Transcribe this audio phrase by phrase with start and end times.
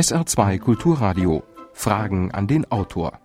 [0.00, 1.42] SR2 Kulturradio.
[1.74, 3.20] Fragen an den Autor.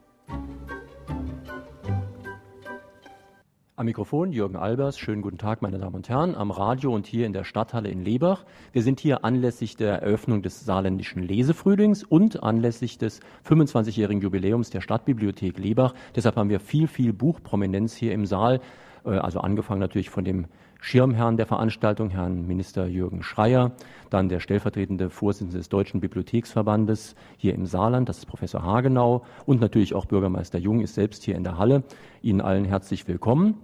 [3.77, 4.99] Am Mikrofon Jürgen Albers.
[4.99, 8.03] Schönen guten Tag, meine Damen und Herren, am Radio und hier in der Stadthalle in
[8.03, 8.43] Lebach.
[8.73, 14.81] Wir sind hier anlässlich der Eröffnung des saarländischen Lesefrühlings und anlässlich des 25-jährigen Jubiläums der
[14.81, 15.93] Stadtbibliothek Lebach.
[16.13, 18.59] Deshalb haben wir viel, viel Buchprominenz hier im Saal.
[19.05, 20.45] Äh, also angefangen natürlich von dem
[20.81, 23.71] Schirmherrn der Veranstaltung, Herrn Minister Jürgen Schreier,
[24.09, 29.61] dann der stellvertretende Vorsitzende des Deutschen Bibliotheksverbandes hier im Saarland, das ist Professor Hagenau und
[29.61, 31.83] natürlich auch Bürgermeister Jung ist selbst hier in der Halle.
[32.21, 33.55] Ihnen allen herzlich willkommen.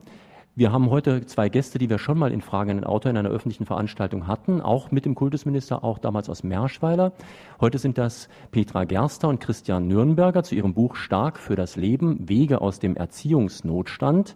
[0.53, 3.17] Wir haben heute zwei Gäste, die wir schon mal in Fragen an den Autor in
[3.17, 7.13] einer öffentlichen Veranstaltung hatten, auch mit dem Kultusminister, auch damals aus Merschweiler.
[7.61, 12.27] Heute sind das Petra Gerster und Christian Nürnberger zu ihrem Buch Stark für das Leben,
[12.27, 14.35] Wege aus dem Erziehungsnotstand.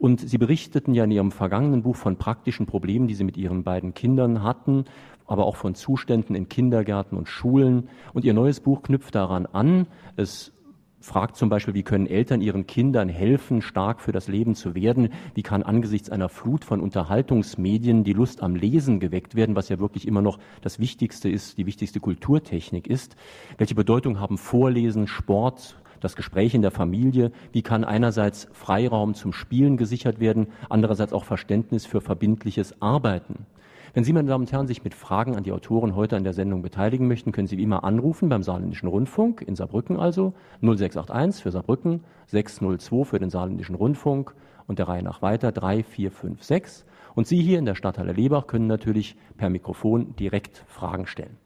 [0.00, 3.64] Und Sie berichteten ja in Ihrem vergangenen Buch von praktischen Problemen, die Sie mit Ihren
[3.64, 4.86] beiden Kindern hatten,
[5.26, 7.90] aber auch von Zuständen in Kindergärten und Schulen.
[8.14, 9.86] Und Ihr neues Buch knüpft daran an.
[10.16, 10.54] Es
[11.00, 15.10] fragt zum Beispiel, wie können Eltern ihren Kindern helfen, stark für das Leben zu werden?
[15.34, 19.78] Wie kann angesichts einer Flut von Unterhaltungsmedien die Lust am Lesen geweckt werden, was ja
[19.78, 23.16] wirklich immer noch das Wichtigste ist, die wichtigste Kulturtechnik ist?
[23.58, 29.32] Welche Bedeutung haben Vorlesen, Sport, das Gespräch in der Familie, wie kann einerseits Freiraum zum
[29.32, 33.46] Spielen gesichert werden, andererseits auch Verständnis für verbindliches Arbeiten.
[33.92, 36.32] Wenn Sie, meine Damen und Herren, sich mit Fragen an die Autoren heute an der
[36.32, 41.42] Sendung beteiligen möchten, können Sie wie immer anrufen beim Saarländischen Rundfunk, in Saarbrücken also, 0681
[41.42, 44.34] für Saarbrücken, 602 für den Saarländischen Rundfunk
[44.68, 46.84] und der Reihe nach weiter 3456.
[47.16, 51.36] Und Sie hier in der Stadthalle Lebach können natürlich per Mikrofon direkt Fragen stellen.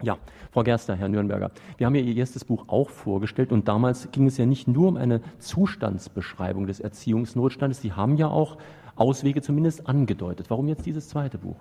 [0.00, 0.16] Ja,
[0.52, 4.28] Frau Gerster, Herr Nürnberger, wir haben ja Ihr erstes Buch auch vorgestellt und damals ging
[4.28, 8.58] es ja nicht nur um eine Zustandsbeschreibung des Erziehungsnotstandes, Sie haben ja auch
[8.94, 10.50] Auswege zumindest angedeutet.
[10.50, 11.56] Warum jetzt dieses zweite Buch?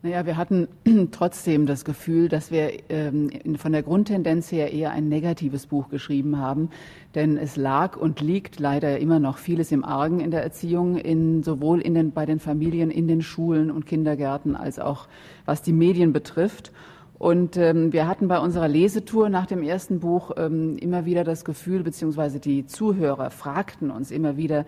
[0.00, 0.68] Naja, wir hatten
[1.10, 6.38] trotzdem das Gefühl, dass wir ähm, von der Grundtendenz her eher ein negatives Buch geschrieben
[6.38, 6.70] haben,
[7.16, 11.42] denn es lag und liegt leider immer noch vieles im Argen in der Erziehung, in,
[11.42, 15.08] sowohl in den, bei den Familien, in den Schulen und Kindergärten, als auch
[15.46, 16.70] was die Medien betrifft.
[17.18, 21.44] Und ähm, wir hatten bei unserer Lesetour nach dem ersten Buch ähm, immer wieder das
[21.44, 24.64] Gefühl, beziehungsweise die Zuhörer fragten uns immer wieder,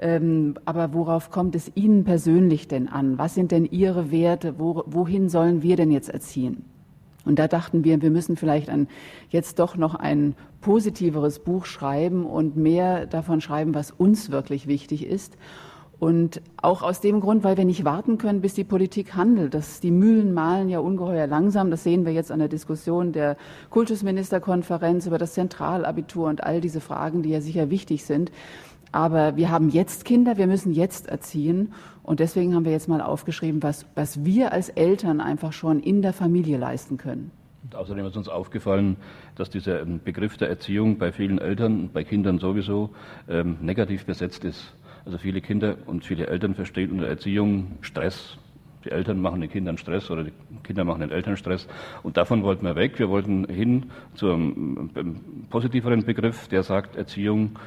[0.00, 3.18] ähm, aber worauf kommt es Ihnen persönlich denn an?
[3.18, 4.58] Was sind denn Ihre Werte?
[4.58, 6.64] Wo, wohin sollen wir denn jetzt erziehen?
[7.24, 8.88] Und da dachten wir, wir müssen vielleicht ein,
[9.30, 15.06] jetzt doch noch ein positiveres Buch schreiben und mehr davon schreiben, was uns wirklich wichtig
[15.06, 15.36] ist.
[16.00, 19.54] Und auch aus dem Grund, weil wir nicht warten können, bis die Politik handelt.
[19.54, 21.70] Das, die Mühlen malen ja ungeheuer langsam.
[21.70, 23.36] Das sehen wir jetzt an der Diskussion der
[23.70, 28.32] Kultusministerkonferenz über das Zentralabitur und all diese Fragen, die ja sicher wichtig sind.
[28.94, 31.72] Aber wir haben jetzt Kinder, wir müssen jetzt erziehen.
[32.04, 36.00] Und deswegen haben wir jetzt mal aufgeschrieben, was, was wir als Eltern einfach schon in
[36.00, 37.32] der Familie leisten können.
[37.64, 38.96] Und außerdem ist uns aufgefallen,
[39.34, 42.90] dass dieser ähm, Begriff der Erziehung bei vielen Eltern, bei Kindern sowieso,
[43.28, 44.72] ähm, negativ besetzt ist.
[45.04, 48.38] Also viele Kinder und viele Eltern verstehen unter Erziehung Stress.
[48.84, 51.66] Die Eltern machen den Kindern Stress oder die Kinder machen den Eltern Stress.
[52.04, 52.96] Und davon wollten wir weg.
[53.00, 57.58] Wir wollten hin zu einem ähm, positiveren Begriff, der sagt, Erziehung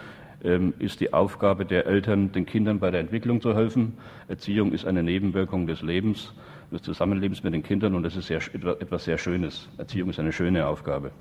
[0.80, 3.94] ist die Aufgabe der Eltern, den Kindern bei der Entwicklung zu helfen.
[4.28, 6.34] Erziehung ist eine Nebenwirkung des Lebens,
[6.72, 9.68] des Zusammenlebens mit den Kindern und das ist sehr, etwas sehr Schönes.
[9.78, 11.12] Erziehung ist eine schöne Aufgabe.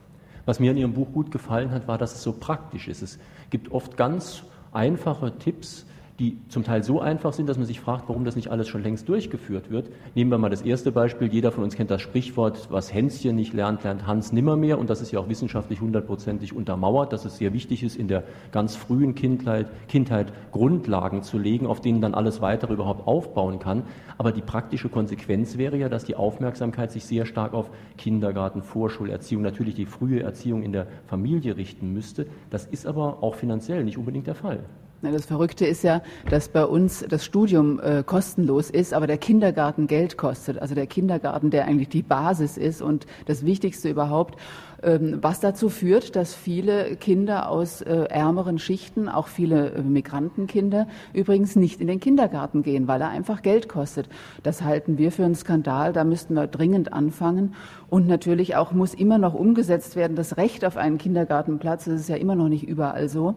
[0.44, 3.03] Was mir in Ihrem Buch gut gefallen hat, war, dass es so praktisch ist.
[3.03, 3.19] Es
[3.50, 5.87] gibt oft ganz einfache Tipps,
[6.19, 8.82] die zum Teil so einfach sind, dass man sich fragt, warum das nicht alles schon
[8.82, 9.91] längst durchgeführt wird.
[10.15, 11.28] Nehmen wir mal das erste Beispiel.
[11.28, 14.78] Jeder von uns kennt das Sprichwort, was Hänschen nicht lernt, lernt Hans nimmermehr.
[14.78, 18.25] Und das ist ja auch wissenschaftlich hundertprozentig untermauert, dass es sehr wichtig ist, in der
[18.50, 23.83] ganz frühen Kindheit, Kindheit Grundlagen zu legen, auf denen dann alles weitere überhaupt aufbauen kann.
[24.16, 29.43] Aber die praktische Konsequenz wäre ja, dass die Aufmerksamkeit sich sehr stark auf Kindergarten, Vorschulerziehung,
[29.43, 32.27] natürlich die frühe Erziehung in der Familie richten müsste.
[32.48, 34.65] Das ist aber auch finanziell nicht unbedingt der Fall.
[35.03, 39.87] Das Verrückte ist ja, dass bei uns das Studium äh, kostenlos ist, aber der Kindergarten
[39.87, 40.59] Geld kostet.
[40.59, 44.39] Also der Kindergarten, der eigentlich die Basis ist und das Wichtigste überhaupt,
[44.83, 50.87] ähm, was dazu führt, dass viele Kinder aus äh, ärmeren Schichten, auch viele äh, Migrantenkinder,
[51.13, 54.09] übrigens nicht in den Kindergarten gehen, weil er einfach Geld kostet.
[54.43, 55.93] Das halten wir für einen Skandal.
[55.93, 57.54] Da müssten wir dringend anfangen.
[57.91, 61.84] Und natürlich auch muss immer noch umgesetzt werden, das Recht auf einen Kindergartenplatz.
[61.84, 63.34] Das ist ja immer noch nicht überall so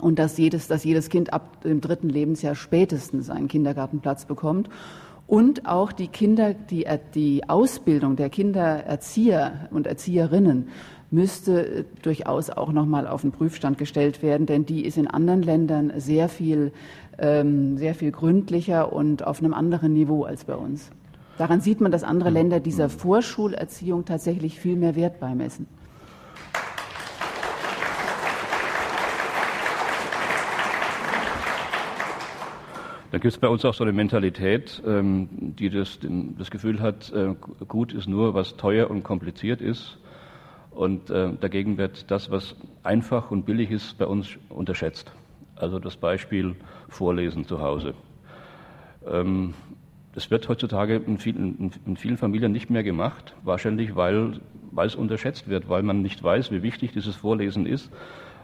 [0.00, 4.68] und dass jedes, dass jedes Kind ab dem dritten Lebensjahr spätestens einen Kindergartenplatz bekommt.
[5.26, 10.68] Und auch die Kinder, die, die Ausbildung der Kindererzieher und Erzieherinnen
[11.10, 15.92] müsste durchaus auch nochmal auf den Prüfstand gestellt werden, denn die ist in anderen Ländern
[15.96, 16.72] sehr viel,
[17.18, 20.90] ähm, sehr viel gründlicher und auf einem anderen Niveau als bei uns.
[21.38, 25.66] Daran sieht man, dass andere Länder dieser Vorschulerziehung tatsächlich viel mehr Wert beimessen.
[33.10, 35.28] Da gibt es bei uns auch so eine Mentalität, ähm,
[35.58, 35.98] die das,
[36.38, 37.34] das Gefühl hat, äh,
[37.66, 39.98] gut ist nur, was teuer und kompliziert ist.
[40.70, 42.54] Und äh, dagegen wird das, was
[42.84, 45.10] einfach und billig ist, bei uns unterschätzt.
[45.56, 46.54] Also das Beispiel
[46.88, 47.94] Vorlesen zu Hause.
[49.04, 49.54] Ähm,
[50.14, 54.40] das wird heutzutage in vielen, in vielen, Familien nicht mehr gemacht, wahrscheinlich weil,
[54.70, 57.90] weil es unterschätzt wird, weil man nicht weiß, wie wichtig dieses Vorlesen ist,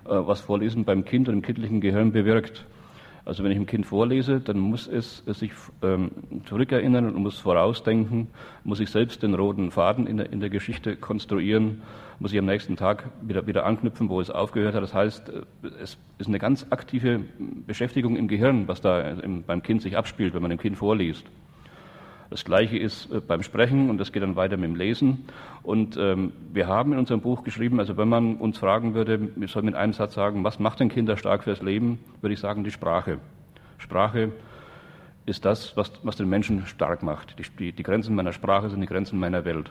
[0.06, 2.66] äh, was Vorlesen beim Kind und im kindlichen Gehirn bewirkt.
[3.26, 5.50] Also wenn ich einem Kind vorlese, dann muss es, es sich
[5.82, 6.12] ähm,
[6.46, 8.28] zurückerinnern und muss vorausdenken,
[8.62, 11.82] muss ich selbst den roten Faden in der, in der Geschichte konstruieren,
[12.20, 14.82] muss ich am nächsten Tag wieder, wieder anknüpfen, wo es aufgehört hat.
[14.84, 15.42] Das heißt, äh,
[15.82, 17.20] es ist eine ganz aktive
[17.66, 21.24] Beschäftigung im Gehirn, was da im, beim Kind sich abspielt, wenn man dem Kind vorliest.
[22.30, 25.26] Das Gleiche ist äh, beim Sprechen und das geht dann weiter mit dem Lesen.
[25.62, 29.50] Und ähm, wir haben in unserem Buch geschrieben, also wenn man uns fragen würde, ich
[29.50, 32.64] soll mit einem Satz sagen, was macht denn Kinder stark fürs Leben, würde ich sagen,
[32.64, 33.18] die Sprache.
[33.78, 34.32] Sprache
[35.26, 37.36] ist das, was, was den Menschen stark macht.
[37.38, 39.70] Die, die, Grenzen meiner Sprache sind die Grenzen meiner Welt.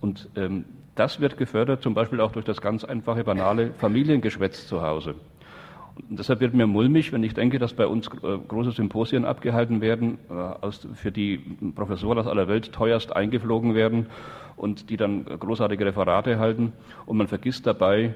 [0.00, 0.64] Und ähm,
[0.94, 5.14] das wird gefördert zum Beispiel auch durch das ganz einfache, banale Familiengeschwätz zu Hause.
[5.96, 9.80] Und deshalb wird mir mulmig, wenn ich denke, dass bei uns äh, große Symposien abgehalten
[9.80, 11.38] werden, äh, für die
[11.74, 14.06] Professoren aus aller Welt teuerst eingeflogen werden
[14.56, 16.72] und die dann großartige Referate halten.
[17.06, 18.14] Und man vergisst dabei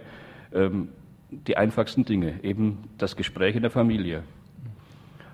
[0.53, 0.89] ähm,
[1.31, 4.25] die einfachsten Dinge, eben das Gespräch in der Familie.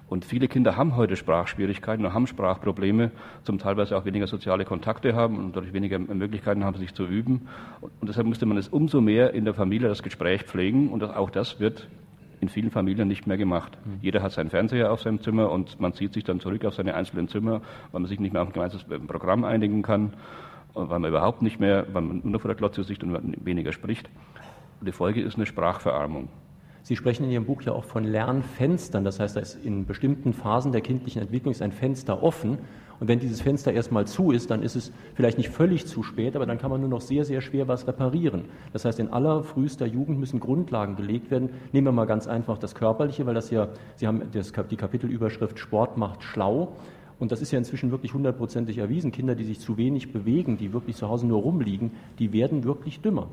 [0.06, 3.10] Und viele Kinder haben heute Sprachschwierigkeiten und haben Sprachprobleme,
[3.42, 7.48] zum teilweise auch weniger soziale Kontakte haben und dadurch weniger Möglichkeiten haben, sich zu üben.
[7.80, 10.90] Und deshalb müsste man es umso mehr in der Familie das Gespräch pflegen.
[10.90, 11.88] Und auch das wird
[12.40, 13.76] in vielen Familien nicht mehr gemacht.
[13.84, 13.98] Mhm.
[14.00, 16.94] Jeder hat seinen Fernseher auf seinem Zimmer und man zieht sich dann zurück auf seine
[16.94, 17.60] einzelnen Zimmer,
[17.92, 20.14] weil man sich nicht mehr auf ein gemeinsames Programm einigen kann,
[20.74, 24.08] weil man überhaupt nicht mehr, weil man nur vor der Glotze sitzt und weniger spricht.
[24.80, 26.28] Die Folge ist eine Sprachverarmung.
[26.82, 29.04] Sie sprechen in Ihrem Buch ja auch von Lernfenstern.
[29.04, 32.58] Das heißt, da ist in bestimmten Phasen der kindlichen Entwicklung ist ein Fenster offen
[33.00, 36.36] und wenn dieses Fenster erstmal zu ist, dann ist es vielleicht nicht völlig zu spät,
[36.36, 38.44] aber dann kann man nur noch sehr, sehr schwer was reparieren.
[38.72, 41.50] Das heißt, in aller frühester Jugend müssen Grundlagen gelegt werden.
[41.72, 45.58] Nehmen wir mal ganz einfach das Körperliche, weil das ja, Sie haben das, die Kapitelüberschrift
[45.58, 46.76] Sport macht schlau.
[47.18, 49.12] Und das ist ja inzwischen wirklich hundertprozentig erwiesen.
[49.12, 53.00] Kinder, die sich zu wenig bewegen, die wirklich zu Hause nur rumliegen, die werden wirklich
[53.00, 53.28] dümmer.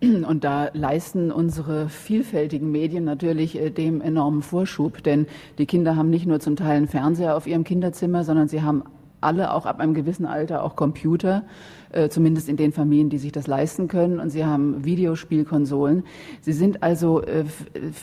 [0.00, 5.26] Und da leisten unsere vielfältigen Medien natürlich äh, dem enormen Vorschub, denn
[5.58, 8.84] die Kinder haben nicht nur zum Teil einen Fernseher auf ihrem Kinderzimmer, sondern sie haben
[9.20, 11.44] alle auch ab einem gewissen Alter auch Computer,
[11.90, 14.20] äh, zumindest in den Familien, die sich das leisten können.
[14.20, 16.04] Und sie haben Videospielkonsolen.
[16.40, 17.44] Sie sind also, äh,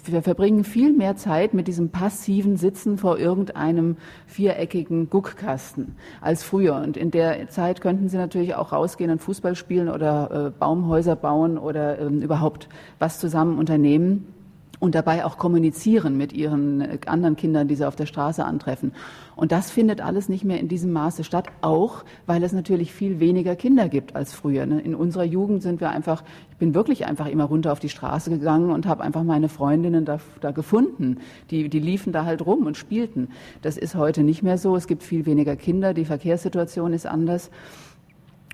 [0.06, 3.98] wir verbringen viel mehr Zeit mit diesem passiven Sitzen vor irgendeinem
[4.28, 6.76] viereckigen Guckkasten als früher.
[6.76, 11.16] Und in der Zeit könnten sie natürlich auch rausgehen und Fußball spielen oder äh, Baumhäuser
[11.16, 12.68] bauen oder ähm, überhaupt
[13.00, 14.35] was zusammen unternehmen
[14.80, 18.94] und dabei auch kommunizieren mit ihren äh, anderen Kindern, die sie auf der Straße antreffen.
[19.36, 23.20] Und das findet alles nicht mehr in diesem Maße statt, auch weil es natürlich viel
[23.20, 24.66] weniger Kinder gibt als früher.
[24.66, 24.80] Ne?
[24.80, 28.30] In unserer Jugend sind wir einfach, ich bin wirklich einfach immer runter auf die Straße
[28.30, 31.18] gegangen und habe einfach meine Freundinnen da, da gefunden.
[31.52, 33.30] Die, die liefen da halt rum und spielten.
[33.62, 34.76] Das ist heute nicht mehr so.
[34.76, 37.52] Es gibt viel weniger Kinder, die Verkehrssituation ist anders.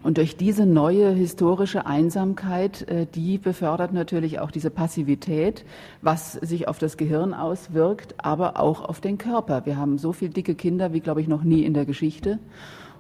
[0.03, 5.63] Und durch diese neue historische Einsamkeit, äh, die befördert natürlich auch diese Passivität,
[6.01, 9.65] was sich auf das Gehirn auswirkt, aber auch auf den Körper.
[9.65, 12.39] Wir haben so viele dicke Kinder wie, glaube ich, noch nie in der Geschichte.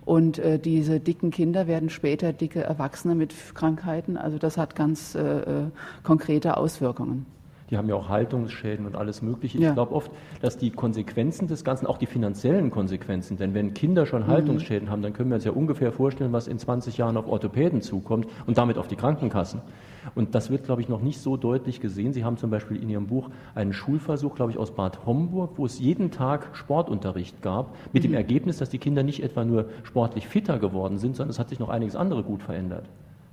[0.05, 4.17] Und äh, diese dicken Kinder werden später dicke Erwachsene mit Krankheiten.
[4.17, 5.69] Also das hat ganz äh,
[6.03, 7.25] konkrete Auswirkungen
[7.71, 9.57] die haben ja auch Haltungsschäden und alles Mögliche.
[9.57, 9.69] Ja.
[9.69, 10.11] Ich glaube oft,
[10.41, 14.27] dass die Konsequenzen des Ganzen, auch die finanziellen Konsequenzen, denn wenn Kinder schon mhm.
[14.27, 17.81] Haltungsschäden haben, dann können wir uns ja ungefähr vorstellen, was in 20 Jahren auf Orthopäden
[17.81, 19.61] zukommt und damit auf die Krankenkassen.
[20.15, 22.11] Und das wird, glaube ich, noch nicht so deutlich gesehen.
[22.11, 25.65] Sie haben zum Beispiel in Ihrem Buch einen Schulversuch, glaube ich, aus Bad Homburg, wo
[25.65, 28.09] es jeden Tag Sportunterricht gab, mit mhm.
[28.09, 31.49] dem Ergebnis, dass die Kinder nicht etwa nur sportlich fitter geworden sind, sondern es hat
[31.49, 32.85] sich noch einiges andere gut verändert.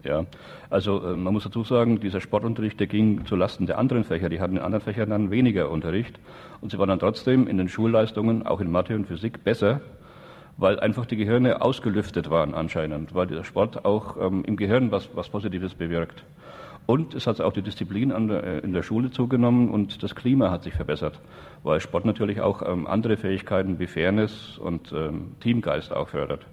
[0.09, 0.25] Ja,
[0.71, 4.31] also äh, man muss dazu sagen, dieser Sportunterricht, der ging zu Lasten der anderen Fächer.
[4.31, 6.19] Die hatten in anderen Fächern dann weniger Unterricht
[6.63, 9.83] und sie waren dann trotzdem in den Schulleistungen, auch in Mathe und Physik, besser,
[10.57, 15.11] weil einfach die Gehirne ausgelüftet waren anscheinend, weil der Sport auch ähm, im Gehirn was,
[15.15, 16.25] was Positives bewirkt.
[16.87, 20.51] Und es hat auch die Disziplin der, äh, in der Schule zugenommen und das Klima
[20.51, 21.21] hat sich verbessert,
[21.63, 26.47] weil Sport natürlich auch ähm, andere Fähigkeiten wie Fairness und ähm, Teamgeist auch fördert.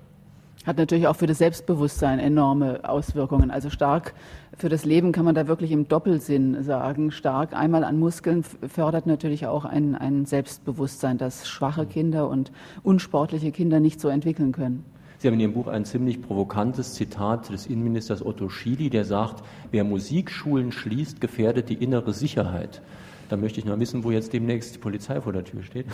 [0.66, 3.52] Hat natürlich auch für das Selbstbewusstsein enorme Auswirkungen.
[3.52, 4.16] Also stark
[4.58, 7.12] für das Leben kann man da wirklich im Doppelsinn sagen.
[7.12, 13.52] Stark einmal an Muskeln fördert natürlich auch ein, ein Selbstbewusstsein, das schwache Kinder und unsportliche
[13.52, 14.84] Kinder nicht so entwickeln können.
[15.20, 19.44] Sie haben in Ihrem Buch ein ziemlich provokantes Zitat des Innenministers Otto Schily, der sagt,
[19.72, 22.82] wer Musikschulen schließt, gefährdet die innere Sicherheit.
[23.30, 25.88] Da möchte ich noch wissen, wo jetzt demnächst die Polizei vor der Tür steht.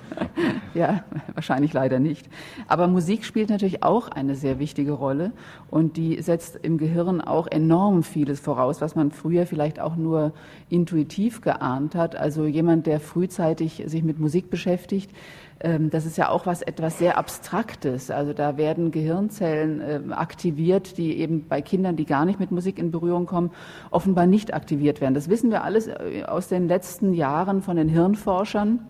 [0.74, 1.04] ja,
[1.34, 2.26] wahrscheinlich leider nicht.
[2.68, 5.32] Aber Musik spielt natürlich auch eine sehr wichtige Rolle
[5.70, 10.32] und die setzt im Gehirn auch enorm vieles voraus, was man früher vielleicht auch nur
[10.70, 12.16] intuitiv geahnt hat.
[12.16, 15.10] Also jemand, der frühzeitig sich mit Musik beschäftigt,
[15.90, 18.10] das ist ja auch was etwas sehr Abstraktes.
[18.10, 22.78] Also da werden Gehirnzellen ähm, aktiviert, die eben bei Kindern, die gar nicht mit Musik
[22.78, 23.50] in Berührung kommen,
[23.90, 25.14] offenbar nicht aktiviert werden.
[25.14, 28.80] Das wissen wir alles äh, aus den letzten Jahren von den Hirnforschern,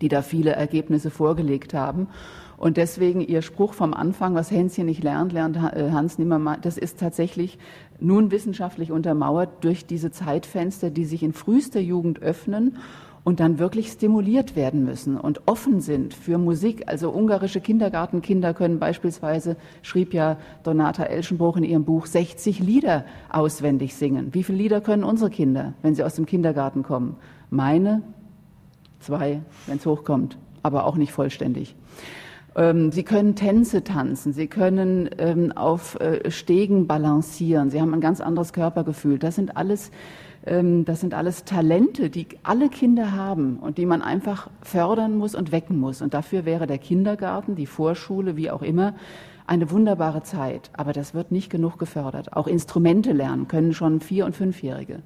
[0.00, 2.08] die da viele Ergebnisse vorgelegt haben.
[2.56, 6.78] Und deswegen Ihr Spruch vom Anfang, was Hänschen nicht lernt, lernt äh, Hans nimmer, das
[6.78, 7.58] ist tatsächlich
[8.00, 12.78] nun wissenschaftlich untermauert durch diese Zeitfenster, die sich in frühester Jugend öffnen
[13.24, 16.84] und dann wirklich stimuliert werden müssen und offen sind für Musik.
[16.86, 23.94] Also ungarische Kindergartenkinder können beispielsweise, schrieb ja Donata Elschenbruch in ihrem Buch, 60 Lieder auswendig
[23.94, 24.28] singen.
[24.32, 27.16] Wie viele Lieder können unsere Kinder, wenn sie aus dem Kindergarten kommen?
[27.50, 28.02] Meine,
[28.98, 31.76] zwei, wenn es hochkommt, aber auch nicht vollständig.
[32.54, 38.00] Ähm, sie können Tänze tanzen, Sie können ähm, auf äh, Stegen balancieren, Sie haben ein
[38.00, 39.18] ganz anderes Körpergefühl.
[39.18, 39.90] Das sind alles
[40.44, 45.52] das sind alles Talente, die alle Kinder haben und die man einfach fördern muss und
[45.52, 46.02] wecken muss.
[46.02, 48.94] Und dafür wäre der Kindergarten, die Vorschule, wie auch immer,
[49.46, 50.70] eine wunderbare Zeit.
[50.72, 52.32] Aber das wird nicht genug gefördert.
[52.32, 55.02] Auch Instrumente lernen können schon Vier- und Fünfjährige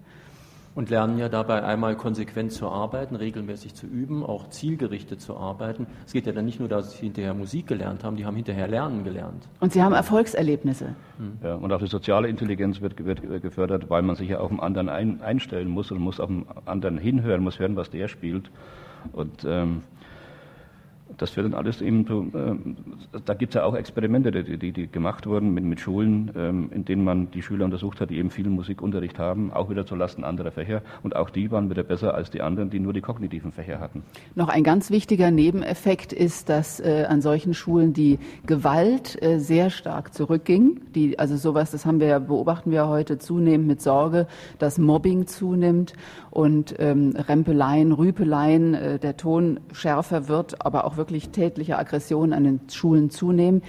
[0.76, 5.86] und lernen ja dabei einmal konsequent zu arbeiten, regelmäßig zu üben, auch zielgerichtet zu arbeiten.
[6.06, 8.68] Es geht ja dann nicht nur, dass sie hinterher Musik gelernt haben, die haben hinterher
[8.68, 9.48] Lernen gelernt.
[9.58, 10.94] Und sie haben Erfolgserlebnisse.
[11.42, 14.60] Ja, und auch die soziale Intelligenz wird, wird gefördert, weil man sich ja auf den
[14.60, 18.50] anderen ein, einstellen muss und muss auf den anderen hinhören, muss hören, was der spielt.
[19.12, 19.82] Und ähm,
[21.18, 24.86] das wird dann alles eben, äh, da gibt es ja auch Experimente, die, die, die
[24.90, 28.30] gemacht wurden mit, mit Schulen, ähm, in denen man die Schüler untersucht hat, die eben
[28.30, 30.82] viel Musikunterricht haben, auch wieder zulasten anderer Fächer.
[31.02, 34.02] Und auch die waren wieder besser als die anderen, die nur die kognitiven Fächer hatten.
[34.34, 39.70] Noch ein ganz wichtiger Nebeneffekt ist, dass äh, an solchen Schulen die Gewalt äh, sehr
[39.70, 40.80] stark zurückging.
[40.94, 44.26] Die, also sowas, das haben wir, beobachten wir heute zunehmend mit Sorge,
[44.58, 45.94] dass Mobbing zunimmt
[46.30, 52.44] und ähm, Rempeleien, Rüpeleien, äh, der Ton schärfer wird, aber auch wirklich tätliche Aggressionen an
[52.44, 53.62] den Schulen zunehmen.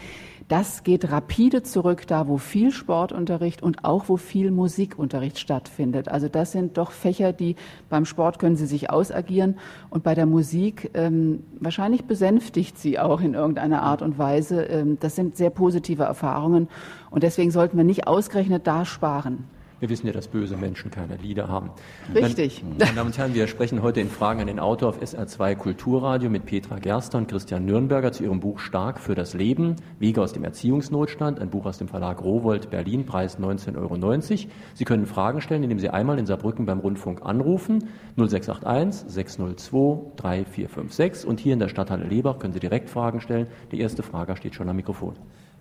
[0.48, 6.08] Das geht rapide zurück da, wo viel Sportunterricht und auch wo viel Musikunterricht stattfindet.
[6.08, 7.58] Also das sind doch Fächer, die
[7.90, 9.58] beim Sport können sie sich ausagieren
[9.90, 14.64] und bei der Musik ähm, wahrscheinlich besänftigt sie auch in irgendeiner Art und Weise.
[14.64, 16.70] Ähm, das sind sehr positive Erfahrungen
[17.12, 19.57] und deswegen sollten wir nicht ausgerechnet da sparen.
[19.80, 21.70] Wir wissen ja, dass böse Menschen keine Lieder haben.
[22.14, 22.64] Richtig.
[22.64, 26.32] Meine Damen und Herren, wir sprechen heute in Fragen an den Autor auf SR2 Kulturradio
[26.32, 30.34] mit Petra Gerster und Christian Nürnberger zu ihrem Buch Stark für das Leben, Wege aus
[30.34, 34.22] dem Erziehungsnotstand, ein Buch aus dem Verlag Rowold Berlin, Preis 19,90 Euro.
[34.74, 37.84] Sie können Fragen stellen, indem Sie einmal in Saarbrücken beim Rundfunk anrufen,
[38.16, 43.46] 0681 602 3456 und hier in der Stadthalle Lebach können Sie direkt Fragen stellen.
[43.72, 45.14] Die erste Frage steht schon am Mikrofon.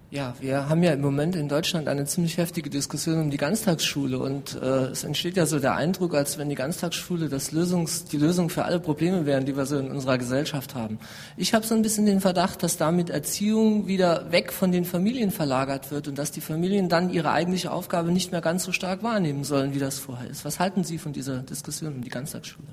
[0.09, 4.21] Ja, wir haben ja im Moment in Deutschland eine ziemlich heftige Diskussion um die Ganztagsschule
[4.21, 8.17] und äh, es entsteht ja so der Eindruck, als wenn die Ganztagsschule das Lösungs, die
[8.17, 11.01] Lösung für alle Probleme wären, die wir so in unserer Gesellschaft haben.
[11.37, 15.33] Ich habe so ein bisschen den Verdacht, dass damit Erziehung wieder weg von den Familien
[15.33, 19.03] verlagert wird und dass die Familien dann ihre eigentliche Aufgabe nicht mehr ganz so stark
[19.03, 20.45] wahrnehmen sollen, wie das vorher ist.
[20.45, 22.69] Was halten Sie von dieser Diskussion um die Ganztagsschule?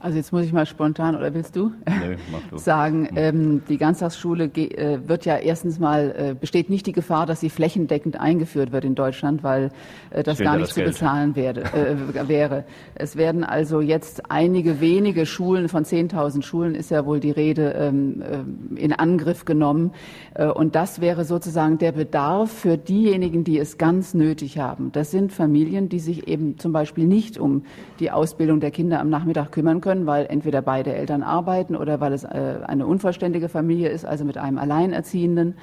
[0.00, 2.16] Also jetzt muss ich mal spontan, oder willst du, nee,
[2.50, 2.56] du.
[2.58, 7.40] sagen, ähm, die Ganztagsschule äh, wird ja erstens mal, äh, besteht nicht die Gefahr, dass
[7.40, 9.70] sie flächendeckend eingeführt wird in Deutschland, weil
[10.10, 10.92] äh, das gar nicht das zu Geld.
[10.92, 12.64] bezahlen werde, äh, wäre.
[12.94, 17.72] Es werden also jetzt einige wenige Schulen, von 10.000 Schulen ist ja wohl die Rede,
[17.72, 19.92] ähm, äh, in Angriff genommen.
[20.34, 24.92] Äh, und das wäre sozusagen der Bedarf für diejenigen, die es ganz nötig haben.
[24.92, 27.64] Das sind Familien, die sich eben zum Beispiel nicht um
[27.98, 31.98] die Ausbildung der Kinder am Nachmittag kümmern können können, weil entweder beide Eltern arbeiten oder
[31.98, 35.56] weil es äh, eine unvollständige Familie ist, also mit einem alleinerziehenden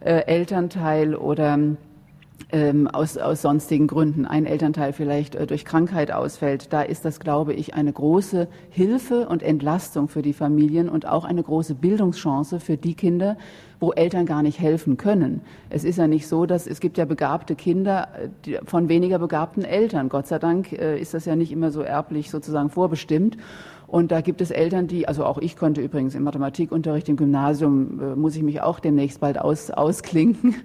[0.00, 1.58] äh, Elternteil oder
[2.50, 7.20] ähm, aus, aus sonstigen Gründen ein Elternteil vielleicht äh, durch Krankheit ausfällt, da ist das,
[7.20, 12.60] glaube ich, eine große Hilfe und Entlastung für die Familien und auch eine große Bildungschance
[12.60, 13.36] für die Kinder,
[13.80, 15.42] wo Eltern gar nicht helfen können.
[15.68, 18.08] Es ist ja nicht so, dass es gibt ja begabte Kinder
[18.64, 20.08] von weniger begabten Eltern.
[20.08, 23.36] Gott sei Dank äh, ist das ja nicht immer so erblich sozusagen vorbestimmt.
[23.92, 28.00] Und da gibt es Eltern, die, also auch ich konnte übrigens im Mathematikunterricht im Gymnasium,
[28.00, 30.54] äh, muss ich mich auch demnächst bald aus, ausklinken.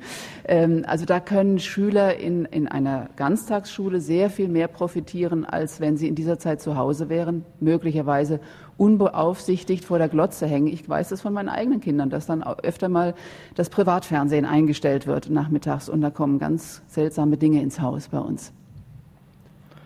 [0.50, 5.98] Ähm, also da können Schüler in, in einer Ganztagsschule sehr viel mehr profitieren, als wenn
[5.98, 8.40] sie in dieser Zeit zu Hause wären, möglicherweise
[8.78, 10.68] unbeaufsichtigt vor der Glotze hängen.
[10.68, 13.14] Ich weiß das von meinen eigenen Kindern, dass dann öfter mal
[13.56, 18.54] das Privatfernsehen eingestellt wird nachmittags und da kommen ganz seltsame Dinge ins Haus bei uns.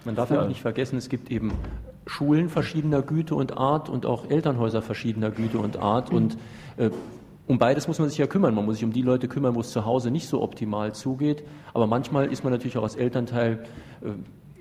[0.05, 1.53] Man darf ja auch nicht vergessen, es gibt eben
[2.05, 6.11] Schulen verschiedener Güte und Art und auch Elternhäuser verschiedener Güte und Art.
[6.11, 6.37] Und
[6.77, 6.89] äh,
[7.47, 8.55] um beides muss man sich ja kümmern.
[8.55, 11.43] Man muss sich um die Leute kümmern, wo es zu Hause nicht so optimal zugeht.
[11.73, 13.63] Aber manchmal ist man natürlich auch als Elternteil
[14.01, 14.11] äh,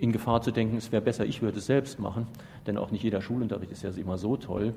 [0.01, 2.27] in Gefahr zu denken, es wäre besser, ich würde es selbst machen.
[2.67, 4.75] Denn auch nicht jeder Schulunterricht ist ja immer so toll.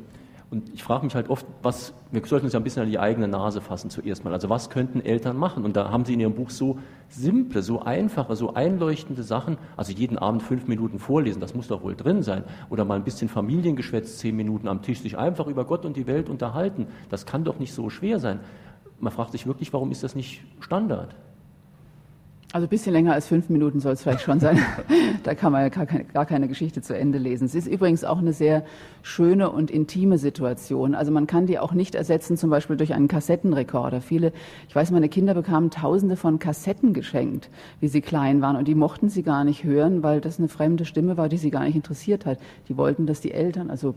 [0.53, 2.99] Und ich frage mich halt oft, was, wir sollten uns ja ein bisschen an die
[2.99, 4.33] eigene Nase fassen zuerst mal.
[4.33, 5.65] Also was könnten Eltern machen?
[5.65, 6.77] Und da haben sie in ihrem Buch so
[7.09, 9.57] simple, so einfache, so einleuchtende Sachen.
[9.77, 12.43] Also jeden Abend fünf Minuten vorlesen, das muss doch wohl drin sein.
[12.69, 16.05] Oder mal ein bisschen Familiengeschwätz, zehn Minuten am Tisch, sich einfach über Gott und die
[16.05, 16.85] Welt unterhalten.
[17.09, 18.39] Das kann doch nicht so schwer sein.
[18.99, 21.15] Man fragt sich wirklich, warum ist das nicht Standard?
[22.53, 24.59] Also ein bisschen länger als fünf Minuten soll es vielleicht schon sein.
[25.23, 27.45] da kann man gar keine, gar keine, Geschichte zu Ende lesen.
[27.45, 28.63] Es ist übrigens auch eine sehr
[29.01, 30.93] schöne und intime Situation.
[30.93, 34.01] Also man kann die auch nicht ersetzen, zum Beispiel durch einen Kassettenrekorder.
[34.01, 34.33] Viele,
[34.69, 38.75] ich weiß, meine Kinder bekamen Tausende von Kassetten geschenkt, wie sie klein waren, und die
[38.75, 41.75] mochten sie gar nicht hören, weil das eine fremde Stimme war, die sie gar nicht
[41.75, 42.37] interessiert hat.
[42.69, 43.95] Die wollten, dass die Eltern, also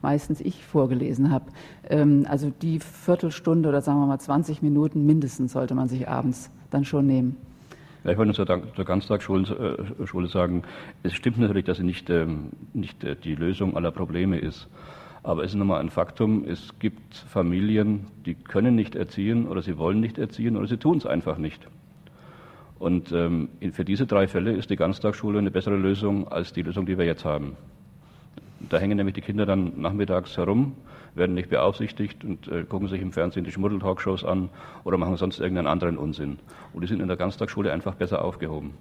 [0.00, 1.44] meistens ich, vorgelesen habe.
[1.90, 6.48] Ähm, also die Viertelstunde oder sagen wir mal 20 Minuten mindestens sollte man sich abends
[6.70, 7.47] dann schon nehmen.
[8.04, 10.62] Ja, ich wollte zur, zur Ganztagsschule äh, sagen,
[11.02, 14.68] es stimmt natürlich, dass sie nicht, ähm, nicht äh, die Lösung aller Probleme ist.
[15.24, 19.76] Aber es ist nochmal ein Faktum, es gibt Familien, die können nicht erziehen oder sie
[19.76, 21.66] wollen nicht erziehen oder sie tun es einfach nicht.
[22.78, 26.86] Und ähm, für diese drei Fälle ist die Ganztagsschule eine bessere Lösung als die Lösung,
[26.86, 27.56] die wir jetzt haben.
[28.68, 30.74] Da hängen nämlich die Kinder dann nachmittags herum
[31.18, 34.48] werden nicht beaufsichtigt und äh, gucken sich im Fernsehen die Schmuddeltalkshows an
[34.84, 36.38] oder machen sonst irgendeinen anderen Unsinn.
[36.72, 38.74] Und die sind in der Ganztagsschule einfach besser aufgehoben.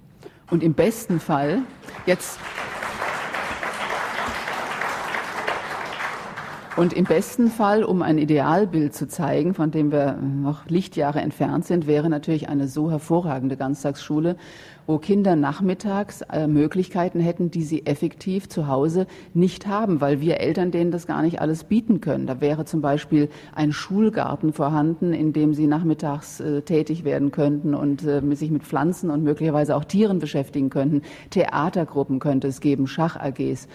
[0.50, 1.64] Und im besten Fall,
[2.06, 2.40] jetzt.
[6.78, 11.66] Und im besten Fall, um ein Idealbild zu zeigen, von dem wir noch Lichtjahre entfernt
[11.66, 14.38] sind, wäre natürlich eine so hervorragende Ganztagsschule,
[14.88, 20.40] wo Kinder nachmittags äh, Möglichkeiten hätten, die sie effektiv zu Hause nicht haben, weil wir
[20.40, 22.26] Eltern denen das gar nicht alles bieten können.
[22.26, 27.76] Da wäre zum Beispiel ein Schulgarten vorhanden, in dem sie nachmittags äh, tätig werden könnten
[27.76, 31.02] und äh, sich mit Pflanzen und möglicherweise auch Tieren beschäftigen könnten.
[31.30, 33.68] Theatergruppen könnte es geben, Schach-AGs.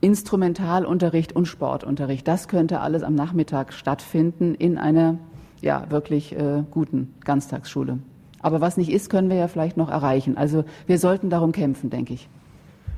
[0.00, 2.26] Instrumentalunterricht und Sportunterricht.
[2.26, 5.18] Das könnte alles am Nachmittag stattfinden in einer
[5.60, 7.98] ja wirklich äh, guten Ganztagsschule.
[8.42, 10.36] Aber was nicht ist, können wir ja vielleicht noch erreichen.
[10.36, 12.28] Also wir sollten darum kämpfen, denke ich.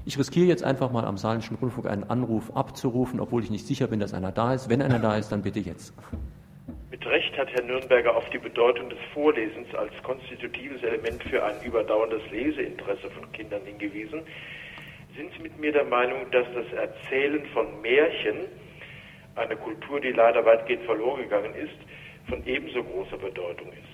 [0.07, 3.87] Ich riskiere jetzt einfach mal am Saarländischen Rundfunk einen Anruf abzurufen, obwohl ich nicht sicher
[3.87, 4.69] bin, dass einer da ist.
[4.69, 5.95] Wenn einer da ist, dann bitte jetzt.
[6.91, 11.55] Mit Recht hat Herr Nürnberger auf die Bedeutung des Vorlesens als konstitutives Element für ein
[11.65, 14.21] überdauerndes Leseinteresse von Kindern hingewiesen.
[15.17, 18.47] Sind Sie mit mir der Meinung, dass das Erzählen von Märchen,
[19.37, 21.77] eine Kultur, die leider weitgehend verloren gegangen ist,
[22.29, 23.94] von ebenso großer Bedeutung ist?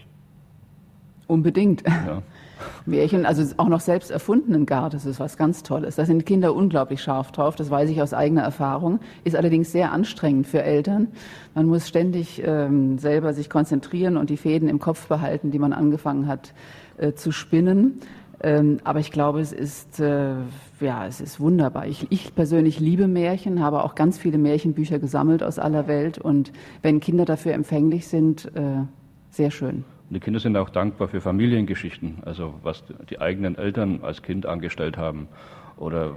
[1.31, 1.85] Unbedingt.
[1.87, 2.23] Ja.
[2.87, 5.97] Märchen, also auch noch selbst erfundenen gar, das ist was ganz Tolles.
[5.97, 9.01] Da sind Kinder unglaublich scharf drauf, das weiß ich aus eigener Erfahrung.
[9.25, 11.09] Ist allerdings sehr anstrengend für Eltern.
[11.55, 15.73] Man muss ständig ähm, selber sich konzentrieren und die Fäden im Kopf behalten, die man
[15.73, 16.53] angefangen hat
[16.99, 18.01] äh, zu spinnen.
[18.43, 20.35] Ähm, aber ich glaube, es ist, äh,
[20.81, 21.87] ja, es ist wunderbar.
[21.87, 26.53] Ich, ich persönlich liebe Märchen, habe auch ganz viele Märchenbücher gesammelt aus aller Welt und
[26.83, 28.83] wenn Kinder dafür empfänglich sind, äh,
[29.31, 29.85] sehr schön.
[30.11, 34.45] Und die Kinder sind auch dankbar für Familiengeschichten, also was die eigenen Eltern als Kind
[34.45, 35.29] angestellt haben
[35.77, 36.17] oder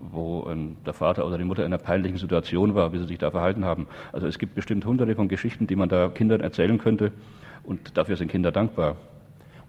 [0.00, 0.50] wo
[0.84, 3.64] der Vater oder die Mutter in einer peinlichen Situation war, wie sie sich da verhalten
[3.64, 3.86] haben.
[4.10, 7.12] Also es gibt bestimmt hunderte von Geschichten, die man da Kindern erzählen könnte
[7.62, 8.96] und dafür sind Kinder dankbar.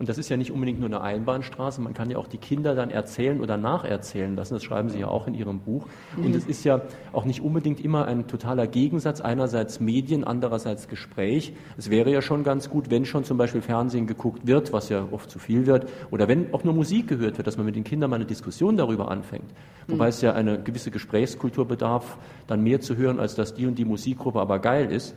[0.03, 2.75] Und das ist ja nicht unbedingt nur eine Einbahnstraße, man kann ja auch die Kinder
[2.75, 4.55] dann erzählen oder nacherzählen lassen.
[4.55, 5.87] Das schreiben Sie ja auch in Ihrem Buch.
[6.17, 6.35] Und mhm.
[6.35, 6.81] es ist ja
[7.13, 11.53] auch nicht unbedingt immer ein totaler Gegensatz, einerseits Medien, andererseits Gespräch.
[11.77, 15.07] Es wäre ja schon ganz gut, wenn schon zum Beispiel Fernsehen geguckt wird, was ja
[15.09, 17.85] oft zu viel wird, oder wenn auch nur Musik gehört wird, dass man mit den
[17.85, 19.53] Kindern mal eine Diskussion darüber anfängt.
[19.87, 20.09] Wobei mhm.
[20.09, 23.85] es ja eine gewisse Gesprächskultur bedarf, dann mehr zu hören, als dass die und die
[23.85, 25.15] Musikgruppe aber geil ist.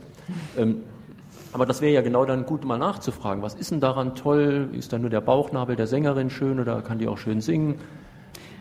[0.57, 0.83] Ähm,
[1.57, 3.41] aber das wäre ja genau dann gut, mal nachzufragen.
[3.41, 4.69] Was ist denn daran toll?
[4.73, 7.79] Ist da nur der Bauchnabel der Sängerin schön oder kann die auch schön singen?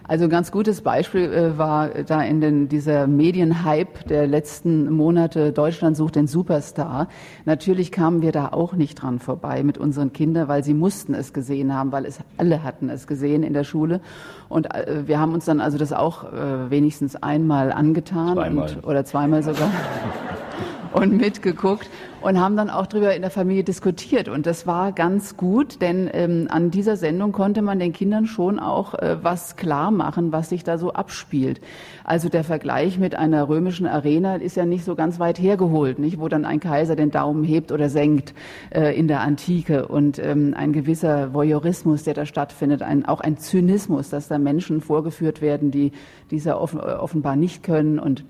[0.08, 5.52] Also ein ganz gutes Beispiel äh, war da in den, dieser Medienhype der letzten Monate
[5.52, 7.08] Deutschland sucht den Superstar.
[7.44, 11.34] Natürlich kamen wir da auch nicht dran vorbei mit unseren Kindern, weil sie mussten es
[11.34, 14.00] gesehen haben, weil es alle hatten es gesehen in der Schule.
[14.48, 18.70] Und äh, wir haben uns dann also das auch äh, wenigstens einmal angetan zweimal.
[18.74, 19.70] Und, oder zweimal sogar.
[20.96, 21.90] und mitgeguckt
[22.26, 24.28] und haben dann auch darüber in der Familie diskutiert.
[24.28, 28.58] Und das war ganz gut, denn ähm, an dieser Sendung konnte man den Kindern schon
[28.58, 31.60] auch äh, was klar machen, was sich da so abspielt.
[32.02, 36.18] Also der Vergleich mit einer römischen Arena ist ja nicht so ganz weit hergeholt, nicht?
[36.18, 38.34] wo dann ein Kaiser den Daumen hebt oder senkt
[38.70, 43.38] äh, in der Antike und ähm, ein gewisser Voyeurismus, der da stattfindet, ein, auch ein
[43.38, 45.92] Zynismus, dass da Menschen vorgeführt werden, die
[46.32, 48.24] dieser offen, offenbar nicht können und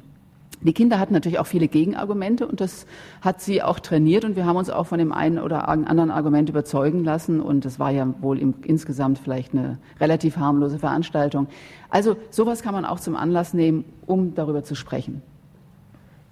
[0.61, 2.87] die Kinder hatten natürlich auch viele Gegenargumente und das
[3.21, 6.49] hat sie auch trainiert und wir haben uns auch von dem einen oder anderen Argument
[6.49, 11.49] überzeugen lassen und das war ja wohl im, insgesamt vielleicht eine relativ harmlose Veranstaltung.
[11.90, 15.23] Also sowas kann man auch zum Anlass nehmen, um darüber zu sprechen.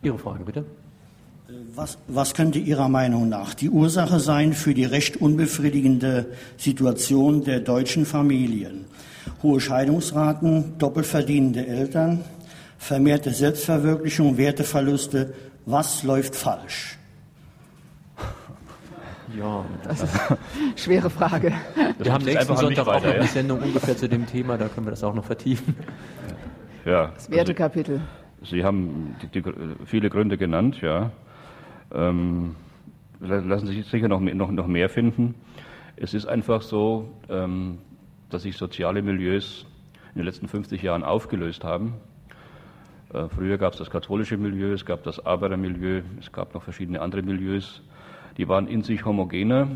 [0.03, 0.65] Ihre Frage bitte.
[1.75, 7.61] Was, was könnte Ihrer Meinung nach die Ursache sein für die recht unbefriedigende Situation der
[7.61, 8.87] deutschen Familien?
[9.43, 12.25] Hohe Scheidungsraten, doppelverdienende Eltern,
[12.85, 15.33] vermehrte Selbstverwirklichung, Werteverluste.
[15.65, 16.99] Was läuft falsch?
[19.37, 20.39] Ja, das ist eine
[20.77, 21.53] schwere Frage.
[21.99, 24.87] Wir haben nächsten Sonntag weiter, auch noch eine Sendung ungefähr zu dem Thema, da können
[24.87, 25.75] wir das auch noch vertiefen.
[26.85, 28.01] Ja, das Wertekapitel.
[28.41, 29.43] Also, Sie haben die, die,
[29.87, 31.11] viele Gründe genannt, ja.
[31.93, 32.55] Ähm,
[33.19, 35.35] lassen sich sicher noch, noch, noch mehr finden.
[35.97, 37.79] Es ist einfach so, ähm,
[38.31, 39.67] dass sich soziale Milieus
[40.15, 41.95] in den letzten 50 Jahren aufgelöst haben.
[43.15, 47.01] Äh, früher gab es das katholische Milieu, es gab das Arbeitermilieu, es gab noch verschiedene
[47.01, 47.83] andere Milieus.
[48.37, 49.69] Die waren in sich homogener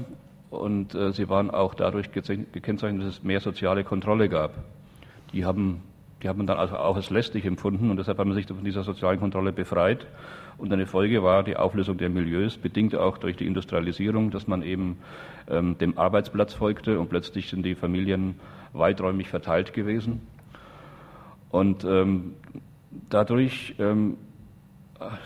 [0.50, 4.54] und äh, sie waren auch dadurch gekennzeichnet, dass es mehr soziale Kontrolle gab.
[5.32, 5.82] Die haben,
[6.22, 8.82] die haben dann also auch als lästig empfunden und deshalb hat man sich von dieser
[8.82, 10.06] sozialen Kontrolle befreit.
[10.56, 14.62] Und eine Folge war die Auflösung der Milieus, bedingt auch durch die Industrialisierung, dass man
[14.62, 14.98] eben
[15.48, 18.34] ähm, dem Arbeitsplatz folgte und plötzlich sind die Familien
[18.72, 20.22] weiträumig verteilt gewesen.
[21.50, 22.34] Und ähm,
[22.90, 24.16] dadurch ähm,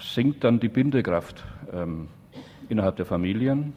[0.01, 2.09] sinkt dann die Bindekraft ähm,
[2.69, 3.73] innerhalb der Familien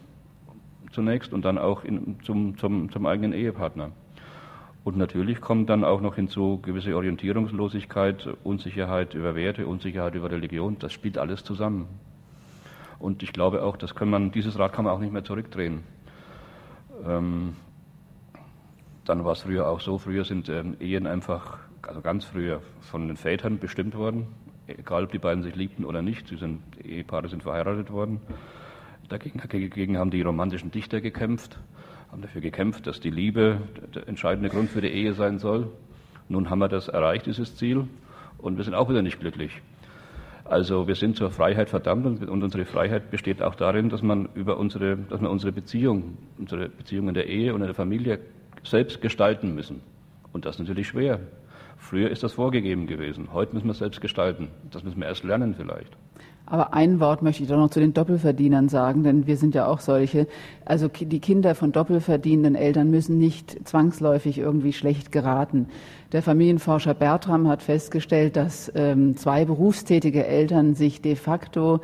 [0.92, 3.92] zunächst und dann auch in, zum, zum, zum eigenen Ehepartner.
[4.84, 10.78] Und natürlich kommt dann auch noch hinzu gewisse Orientierungslosigkeit, Unsicherheit über Werte, Unsicherheit über Religion.
[10.78, 11.88] Das spielt alles zusammen.
[13.00, 15.80] Und ich glaube auch, das kann man, dieses Rad kann man auch nicht mehr zurückdrehen.
[17.04, 17.56] Ähm,
[19.04, 23.06] dann war es früher auch so, früher sind ähm, Ehen einfach also ganz früher von
[23.08, 24.26] den Vätern bestimmt worden,
[24.66, 26.28] egal ob die beiden sich liebten oder nicht.
[26.28, 28.20] Sie sind, Ehepaare sind verheiratet worden.
[29.08, 31.58] Dagegen, dagegen haben die romantischen Dichter gekämpft,
[32.10, 33.60] haben dafür gekämpft, dass die Liebe
[33.94, 35.70] der entscheidende Grund für die Ehe sein soll.
[36.28, 37.86] Nun haben wir das erreicht, dieses Ziel,
[38.38, 39.62] und wir sind auch wieder nicht glücklich.
[40.44, 44.58] Also wir sind zur Freiheit verdammt und unsere Freiheit besteht auch darin, dass man über
[44.58, 48.20] unsere, dass wir unsere Beziehung, unsere Beziehung in der Ehe und in der Familie
[48.62, 49.80] selbst gestalten müssen.
[50.32, 51.20] Und das ist natürlich schwer.
[51.88, 53.28] Früher ist das vorgegeben gewesen.
[53.32, 54.48] Heute müssen wir es selbst gestalten.
[54.72, 55.96] Das müssen wir erst lernen vielleicht.
[56.44, 59.68] Aber ein Wort möchte ich doch noch zu den Doppelverdienern sagen, denn wir sind ja
[59.68, 60.26] auch solche.
[60.64, 65.68] Also die Kinder von doppelverdienenden Eltern müssen nicht zwangsläufig irgendwie schlecht geraten.
[66.10, 71.80] Der Familienforscher Bertram hat festgestellt, dass ähm, zwei berufstätige Eltern sich de facto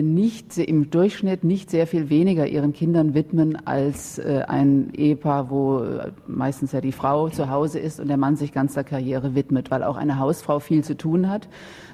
[0.00, 5.80] nicht im Durchschnitt nicht sehr viel weniger ihren Kindern widmen als äh, ein Ehepaar, wo
[5.80, 9.34] äh, meistens ja die Frau zu Hause ist und der Mann sich ganz der Karriere
[9.34, 11.48] widmet, weil auch eine Hausfrau viel zu tun hat,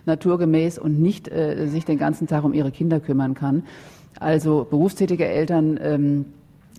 [0.06, 3.64] naturgemäß und nicht äh, sich den ganzen Tag um ihre Kinder kümmern kann.
[4.20, 6.26] Also berufstätige Eltern ähm,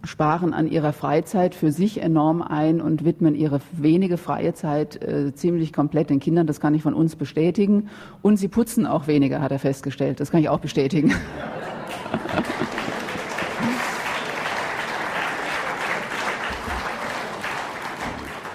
[0.04, 5.34] sparen an ihrer Freizeit für sich enorm ein und widmen ihre wenige freie Zeit äh,
[5.34, 6.48] ziemlich komplett den Kindern.
[6.48, 7.90] Das kann ich von uns bestätigen.
[8.22, 10.20] Und sie putzen auch weniger, hat er festgestellt.
[10.20, 11.14] Das kann ich auch bestätigen.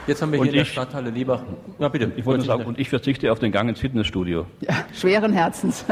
[0.06, 1.42] Jetzt haben wir hier und in der Stadthalle Liebach.
[1.80, 2.12] Na bitte.
[2.16, 4.46] Ich wollte sagen, und ich verzichte auf den Gang ins Fitnessstudio.
[4.60, 5.84] Ja, schweren Herzens.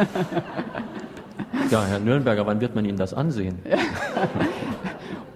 [1.71, 3.59] Ja, Herr Nürnberger, wann wird man Ihnen das ansehen?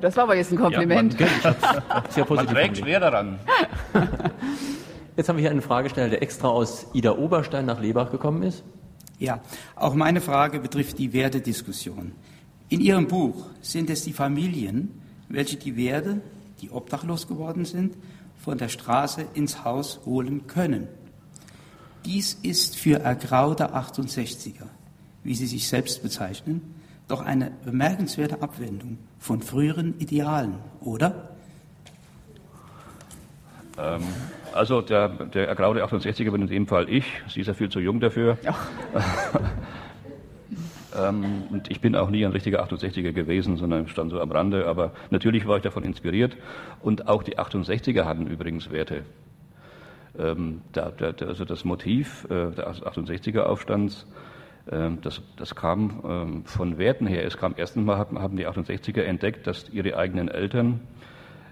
[0.01, 1.19] Das war aber jetzt ein Kompliment.
[1.19, 1.55] Ja, man,
[2.11, 3.39] sehr positiv man trägt schwer daran.
[5.17, 8.63] Jetzt haben wir hier einen Fragesteller, der extra aus Ida Oberstein nach Lebach gekommen ist.
[9.19, 9.41] Ja,
[9.75, 12.13] auch meine Frage betrifft die Wertediskussion.
[12.69, 16.21] In Ihrem Buch sind es die Familien, welche die Werte,
[16.61, 17.97] die obdachlos geworden sind,
[18.37, 20.87] von der Straße ins Haus holen können.
[22.05, 24.67] Dies ist für ergraute 68er,
[25.25, 26.77] wie sie sich selbst bezeichnen,
[27.09, 31.31] doch eine bemerkenswerte Abwendung von früheren Idealen, oder?
[33.79, 34.03] Ähm,
[34.55, 37.05] also der, der ergraute 68er bin in dem Fall ich.
[37.29, 38.39] Sie ist ja viel zu jung dafür.
[40.97, 44.67] Ähm, und ich bin auch nie ein richtiger 68er gewesen, sondern stand so am Rande.
[44.67, 46.37] Aber natürlich war ich davon inspiriert.
[46.81, 49.03] Und auch die 68er hatten übrigens Werte.
[50.19, 54.17] Ähm, da, da, also das Motiv äh, des 68er Aufstands Ähm,
[55.03, 57.25] das, das kam ähm, von Werten her.
[57.25, 60.81] Es kam erstens mal, haben die 68er entdeckt, dass ihre eigenen Eltern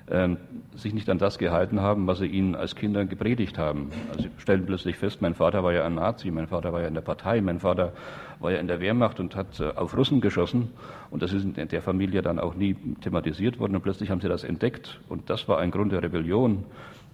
[0.09, 0.37] ähm,
[0.77, 3.91] sich nicht an das gehalten haben, was sie ihnen als Kinder gepredigt haben.
[4.11, 6.89] Also sie stellen plötzlich fest, mein Vater war ja ein Nazi, mein Vater war ja
[6.89, 7.93] in der Partei, mein Vater
[8.39, 10.71] war ja in der Wehrmacht und hat äh, auf Russen geschossen.
[11.11, 13.75] Und das ist in der Familie dann auch nie thematisiert worden.
[13.75, 15.01] Und plötzlich haben sie das entdeckt.
[15.09, 16.65] Und das war ein Grund der Rebellion.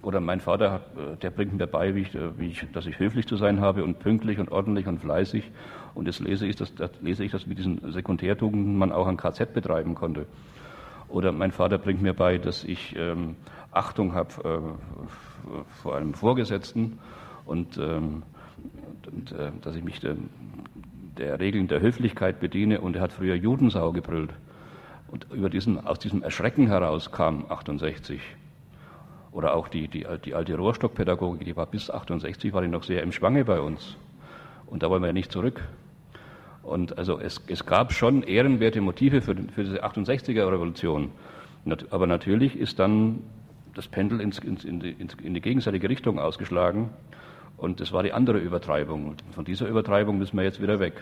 [0.03, 2.99] Oder mein Vater, äh, der bringt mir bei, wie ich, äh, wie ich, dass ich
[2.99, 5.49] höflich zu sein habe und pünktlich und ordentlich und fleißig.
[5.95, 9.17] Und jetzt lese ich, das, das lese ich, dass mit diesen Sekundärtugenden man auch ein
[9.17, 10.25] KZ betreiben konnte.
[11.07, 13.35] Oder mein Vater bringt mir bei, dass ich ähm,
[13.71, 16.99] Achtung habe äh, vor einem Vorgesetzten
[17.45, 18.23] und, ähm,
[19.11, 20.15] und äh, dass ich mich der,
[21.17, 22.81] der, Regeln der Höflichkeit bediene.
[22.81, 24.33] Und er hat früher Judensau gebrüllt.
[25.07, 28.19] Und über diesen, aus diesem Erschrecken heraus kam 68.
[29.31, 33.03] Oder auch die, die, die alte Rohrstockpädagogik, die war bis 68, war die noch sehr
[33.03, 33.97] im Schwange bei uns.
[34.65, 35.61] Und da wollen wir ja nicht zurück.
[36.63, 41.11] Und also es, es gab schon ehrenwerte Motive für, für diese 68er Revolution.
[41.91, 43.19] Aber natürlich ist dann
[43.73, 46.89] das Pendel ins, ins, in, die, in die gegenseitige Richtung ausgeschlagen.
[47.57, 49.15] Und das war die andere Übertreibung.
[49.31, 50.93] Von dieser Übertreibung müssen wir jetzt wieder weg.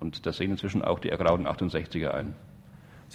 [0.00, 2.34] Und das sehen inzwischen auch die ergrauten 68er ein.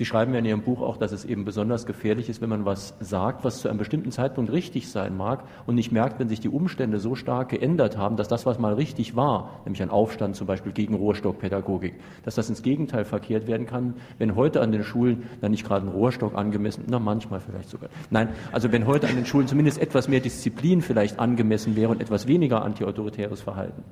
[0.01, 2.65] Sie schreiben ja in Ihrem Buch auch, dass es eben besonders gefährlich ist, wenn man
[2.65, 6.39] was sagt, was zu einem bestimmten Zeitpunkt richtig sein mag und nicht merkt, wenn sich
[6.39, 10.35] die Umstände so stark geändert haben, dass das, was mal richtig war, nämlich ein Aufstand
[10.35, 14.83] zum Beispiel gegen Rohrstockpädagogik, dass das ins Gegenteil verkehrt werden kann, wenn heute an den
[14.83, 17.91] Schulen dann nicht gerade ein Rohrstock angemessen, na manchmal vielleicht sogar.
[18.09, 22.01] Nein, also wenn heute an den Schulen zumindest etwas mehr Disziplin vielleicht angemessen wäre und
[22.01, 23.83] etwas weniger antiautoritäres Verhalten.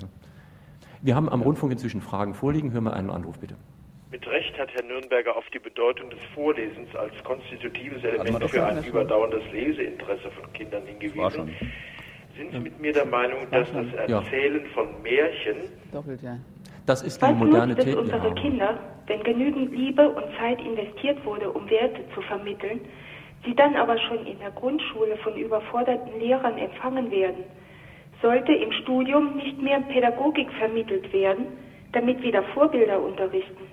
[1.04, 2.72] Wir haben am Rundfunk inzwischen Fragen vorliegen.
[2.72, 3.54] Hören wir einen Anruf bitte.
[4.12, 8.84] Mit Recht hat Herr Nürnberger auf die Bedeutung des Vorlesens als konstitutives Element für ein
[8.84, 11.56] überdauerndes Leseinteresse von Kindern hingewiesen.
[12.38, 14.69] Sind Sie mit mir der Meinung, dass das Erzählen ja.
[14.74, 15.58] von Märchen
[15.91, 16.38] Doppelt, ja.
[16.86, 21.52] Das ist die moderne nutzt es unsere Kinder, wenn genügend Liebe und Zeit investiert wurde,
[21.52, 22.82] um Werte zu vermitteln,
[23.45, 27.43] sie dann aber schon in der Grundschule von überforderten Lehrern empfangen werden?
[28.22, 31.45] Sollte im Studium nicht mehr Pädagogik vermittelt werden,
[31.91, 33.68] damit wieder Vorbilder unterrichten?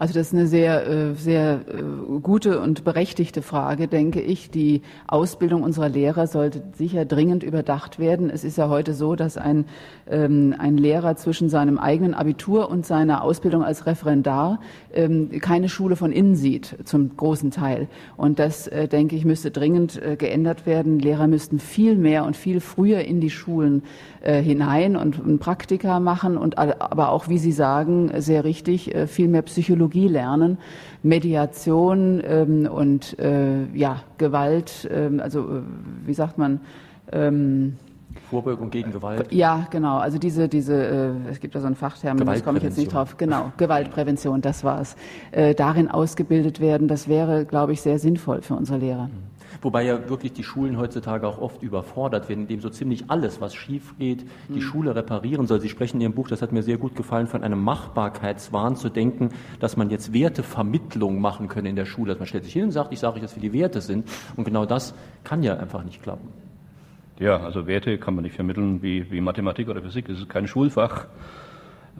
[0.00, 4.50] Also das ist eine sehr, äh, sehr äh, gute und berechtigte Frage, denke ich.
[4.50, 8.30] Die Ausbildung unserer Lehrer sollte sicher dringend überdacht werden.
[8.30, 9.66] Es ist ja heute so, dass ein,
[10.08, 14.60] ähm, ein Lehrer zwischen seinem eigenen Abitur und seiner Ausbildung als Referendar
[14.94, 17.86] ähm, keine Schule von innen sieht, zum großen Teil.
[18.16, 20.98] Und das, äh, denke ich, müsste dringend geändert werden.
[20.98, 23.82] Lehrer müssten viel mehr und viel früher in die Schulen
[24.22, 29.89] hinein und Praktika machen und aber auch, wie Sie sagen, sehr richtig, viel mehr Psychologie
[29.90, 30.58] Psychologie lernen,
[31.02, 35.62] Mediation ähm, und äh, ja, Gewalt, ähm, also äh,
[36.06, 36.60] wie sagt man,
[37.12, 37.76] ähm,
[38.28, 39.32] Vorbeugung gegen Gewalt.
[39.32, 39.98] Ja, genau.
[39.98, 42.92] Also diese, diese, äh, es gibt da so einen Fachterm, da komme ich jetzt nicht
[42.92, 43.16] drauf.
[43.16, 44.96] Genau, Gewaltprävention, das war's.
[45.32, 49.06] Äh, darin ausgebildet werden, das wäre, glaube ich, sehr sinnvoll für unsere Lehrer.
[49.06, 49.29] Mhm.
[49.62, 53.54] Wobei ja wirklich die Schulen heutzutage auch oft überfordert werden, indem so ziemlich alles, was
[53.54, 54.60] schief geht, die mhm.
[54.60, 55.60] Schule reparieren soll.
[55.60, 58.88] Sie sprechen in Ihrem Buch, das hat mir sehr gut gefallen, von einem Machbarkeitswahn zu
[58.88, 62.12] denken, dass man jetzt Wertevermittlung machen könne in der Schule.
[62.12, 64.08] Dass man stellt sich hin und sagt, ich sage euch, was für die Werte sind.
[64.36, 64.94] Und genau das
[65.24, 66.28] kann ja einfach nicht klappen.
[67.18, 70.08] Ja, also Werte kann man nicht vermitteln wie, wie Mathematik oder Physik.
[70.08, 71.06] Es ist kein Schulfach.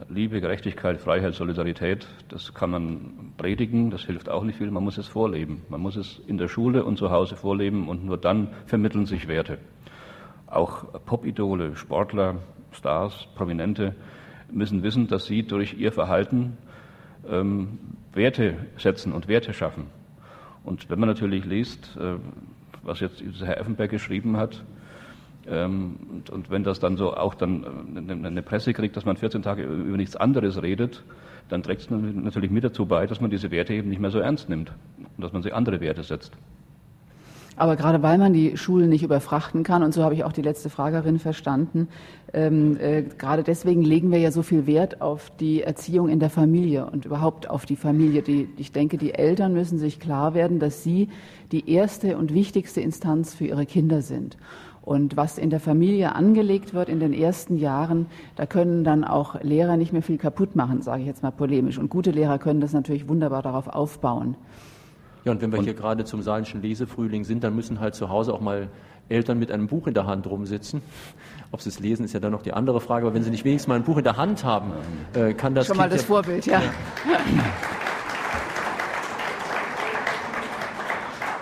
[0.09, 4.97] Liebe, Gerechtigkeit, Freiheit, Solidarität, das kann man predigen, das hilft auch nicht viel, man muss
[4.97, 5.61] es vorleben.
[5.69, 9.27] Man muss es in der Schule und zu Hause vorleben und nur dann vermitteln sich
[9.27, 9.57] Werte.
[10.47, 12.35] Auch Popidole, Sportler,
[12.71, 13.95] Stars, Prominente
[14.51, 16.57] müssen wissen, dass sie durch ihr Verhalten
[17.29, 17.79] ähm,
[18.13, 19.87] Werte setzen und Werte schaffen.
[20.63, 22.15] Und wenn man natürlich liest, äh,
[22.83, 24.63] was jetzt Herr Effenberg geschrieben hat,
[25.51, 27.63] und, und, wenn das dann so auch dann
[27.95, 31.03] äh, eine Presse kriegt, dass man 14 Tage über nichts anderes redet,
[31.49, 34.19] dann trägt es natürlich mit dazu bei, dass man diese Werte eben nicht mehr so
[34.19, 36.31] ernst nimmt und dass man sie andere Werte setzt.
[37.57, 40.41] Aber gerade weil man die Schulen nicht überfrachten kann, und so habe ich auch die
[40.41, 41.89] letzte Fragerin verstanden,
[42.33, 46.29] ähm, äh, gerade deswegen legen wir ja so viel Wert auf die Erziehung in der
[46.29, 48.21] Familie und überhaupt auf die Familie.
[48.21, 51.09] Die, ich denke, die Eltern müssen sich klar werden, dass sie
[51.51, 54.37] die erste und wichtigste Instanz für ihre Kinder sind.
[54.83, 59.41] Und was in der Familie angelegt wird in den ersten Jahren, da können dann auch
[59.41, 61.77] Lehrer nicht mehr viel kaputt machen, sage ich jetzt mal polemisch.
[61.77, 64.35] Und gute Lehrer können das natürlich wunderbar darauf aufbauen.
[65.23, 68.09] Ja, und wenn wir und hier gerade zum saarländischen Lesefrühling sind, dann müssen halt zu
[68.09, 68.69] Hause auch mal
[69.07, 70.81] Eltern mit einem Buch in der Hand rumsitzen.
[71.51, 73.05] Ob sie es lesen, ist ja dann noch die andere Frage.
[73.05, 74.71] Aber wenn sie nicht wenigstens mal ein Buch in der Hand haben,
[75.13, 75.67] äh, kann das.
[75.67, 76.61] Schon kind mal das Vorbild, ja.
[76.61, 76.69] ja.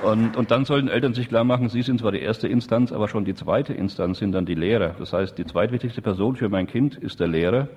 [0.04, 3.10] Und, und dann sollten Eltern sich klar machen, sie sind zwar die erste Instanz, aber
[3.10, 4.96] schon die zweite Instanz sind dann die Lehrer.
[4.98, 7.68] Das heißt, die zweitwichtigste Person für mein Kind ist der Lehrer.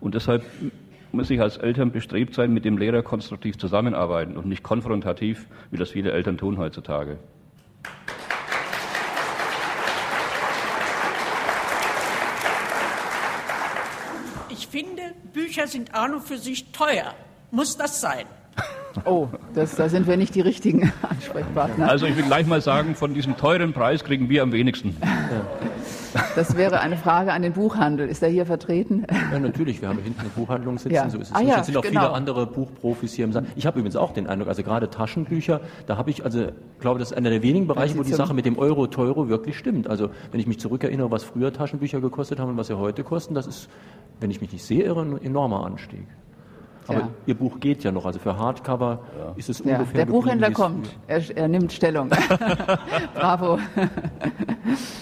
[0.00, 0.42] Und deshalb
[1.12, 5.76] muss ich als Eltern bestrebt sein, mit dem Lehrer konstruktiv zusammenarbeiten und nicht konfrontativ, wie
[5.76, 7.18] das viele Eltern tun heutzutage.
[14.48, 15.02] Ich finde,
[15.34, 17.14] Bücher sind auch noch für sich teuer.
[17.50, 18.24] Muss das sein?
[19.04, 21.88] Oh, das, da sind wir nicht die richtigen Ansprechpartner.
[21.88, 24.96] Also ich will gleich mal sagen, von diesem teuren Preis kriegen wir am wenigsten.
[26.34, 28.08] Das wäre eine Frage an den Buchhandel.
[28.08, 29.04] Ist er hier vertreten?
[29.32, 29.82] Ja, natürlich.
[29.82, 30.94] Wir haben hinten eine Buchhandlung sitzen.
[30.94, 31.10] Ja.
[31.10, 31.48] So ist es Ah, nicht.
[31.50, 32.00] ja, Es sind auch genau.
[32.00, 33.44] viele andere Buchprofis hier im Saal.
[33.54, 36.46] Ich habe übrigens auch den Eindruck, also gerade Taschenbücher, da habe ich, also
[36.80, 39.58] glaube, das ist einer der wenigen Bereiche, wo die Sache mit dem Euro Teuro wirklich
[39.58, 39.88] stimmt.
[39.90, 43.34] Also wenn ich mich zurückerinnere, was früher Taschenbücher gekostet haben und was sie heute kosten,
[43.34, 43.68] das ist,
[44.20, 46.06] wenn ich mich nicht sehr irre, ein enormer Anstieg.
[46.88, 47.08] Aber Ja.
[47.26, 48.04] Ihr Buch geht ja noch.
[48.06, 49.00] Also für Hardcover
[49.36, 51.36] ist es Ja, ungefähr der Buchhändler geblieben, es kommt.
[51.36, 52.10] Er, er nimmt Stellung.
[53.14, 53.58] Bravo.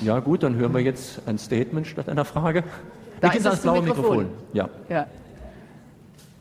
[0.03, 2.65] Ja, gut, dann hören wir jetzt ein Statement statt einer Frage.
[3.21, 4.17] Da Wir ist das blaue Mikrofon.
[4.19, 4.27] Mikrofon.
[4.53, 4.69] Ja.
[4.89, 5.07] Ja.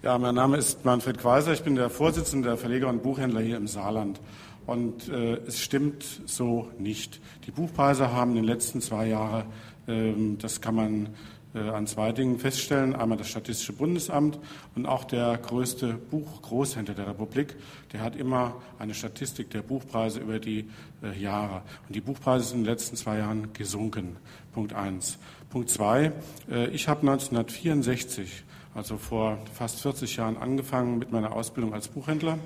[0.01, 1.53] Ja, mein Name ist Manfred Quaiser.
[1.53, 4.19] Ich bin der Vorsitzende der Verleger und Buchhändler hier im Saarland.
[4.65, 7.21] Und äh, es stimmt so nicht.
[7.47, 9.43] Die Buchpreise haben in den letzten zwei Jahren,
[9.87, 11.09] ähm, das kann man
[11.59, 12.95] an zwei Dingen feststellen.
[12.95, 14.39] Einmal das Statistische Bundesamt
[14.75, 17.55] und auch der größte Buchgroßhändler der Republik.
[17.91, 20.69] Der hat immer eine Statistik der Buchpreise über die
[21.03, 21.61] äh, Jahre.
[21.87, 24.17] Und die Buchpreise sind in den letzten zwei Jahren gesunken.
[24.51, 25.17] Punkt eins.
[25.49, 26.11] Punkt zwei.
[26.49, 28.43] Äh, ich habe 1964
[28.75, 32.39] also vor fast 40 Jahren angefangen mit meiner Ausbildung als Buchhändler.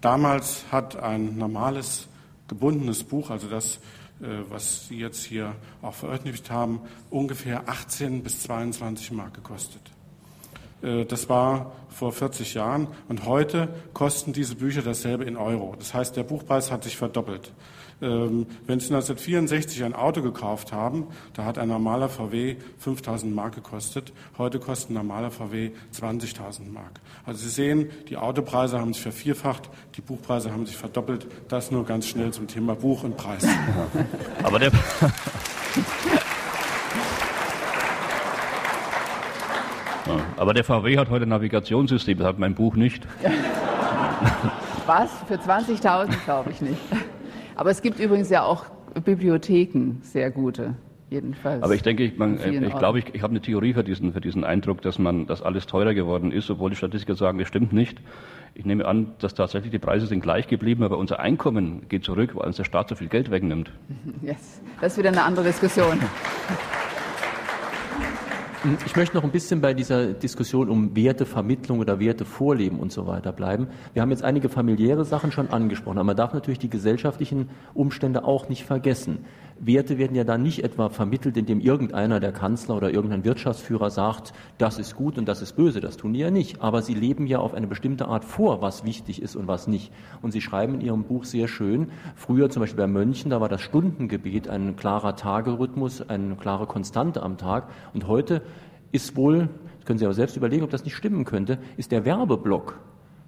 [0.00, 2.08] Damals hat ein normales
[2.46, 3.80] gebundenes Buch, also das, äh,
[4.20, 9.93] was Sie jetzt hier auch veröffentlicht haben, ungefähr 18 bis 22 Mark gekostet.
[10.84, 15.74] Äh, Das war vor 40 Jahren und heute kosten diese Bücher dasselbe in Euro.
[15.78, 17.52] Das heißt, der Buchpreis hat sich verdoppelt.
[18.02, 23.54] Ähm, Wenn Sie 1964 ein Auto gekauft haben, da hat ein normaler VW 5000 Mark
[23.54, 24.12] gekostet.
[24.36, 27.00] Heute kostet ein normaler VW 20.000 Mark.
[27.24, 31.28] Also Sie sehen, die Autopreise haben sich vervierfacht, die Buchpreise haben sich verdoppelt.
[31.48, 33.46] Das nur ganz schnell zum Thema Buch und Preis.
[34.42, 34.72] Aber der,
[40.06, 43.06] Ja, aber der VW hat heute ein Navigationssystem, das hat mein Buch nicht.
[44.86, 45.10] Was?
[45.26, 46.80] Für 20.000 glaube ich nicht.
[47.56, 48.66] Aber es gibt übrigens ja auch
[49.04, 50.74] Bibliotheken, sehr gute,
[51.08, 51.62] jedenfalls.
[51.62, 54.20] Aber ich denke, ich, man, ich glaube, ich, ich habe eine Theorie für diesen, für
[54.20, 57.72] diesen Eindruck, dass man, dass alles teurer geworden ist, obwohl die Statistiker sagen, das stimmt
[57.72, 57.98] nicht.
[58.54, 62.34] Ich nehme an, dass tatsächlich die Preise sind gleich geblieben, aber unser Einkommen geht zurück,
[62.34, 63.72] weil uns der Staat so viel Geld wegnimmt.
[64.22, 64.60] Yes.
[64.80, 65.98] Das ist wieder eine andere Diskussion.
[68.86, 73.30] Ich möchte noch ein bisschen bei dieser Diskussion um Wertevermittlung oder Wertevorleben und so weiter
[73.30, 73.68] bleiben.
[73.92, 78.24] Wir haben jetzt einige familiäre Sachen schon angesprochen, aber man darf natürlich die gesellschaftlichen Umstände
[78.24, 79.26] auch nicht vergessen.
[79.58, 84.32] Werte werden ja da nicht etwa vermittelt, indem irgendeiner, der Kanzler oder irgendein Wirtschaftsführer sagt,
[84.58, 85.80] das ist gut und das ist böse.
[85.80, 86.60] Das tun die ja nicht.
[86.60, 89.92] Aber sie leben ja auf eine bestimmte Art vor, was wichtig ist und was nicht.
[90.22, 93.48] Und sie schreiben in ihrem Buch sehr schön, früher zum Beispiel bei Mönchen, da war
[93.48, 97.68] das Stundengebet ein klarer Tagerhythmus, eine klare Konstante am Tag.
[97.92, 98.42] Und heute
[98.92, 99.48] ist wohl,
[99.84, 102.78] können Sie aber selbst überlegen, ob das nicht stimmen könnte, ist der Werbeblock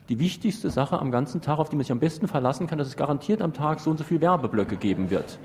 [0.09, 2.89] die wichtigste Sache am ganzen Tag, auf die man sich am besten verlassen kann, dass
[2.89, 5.39] es garantiert am Tag so und so viel Werbeblöcke geben wird.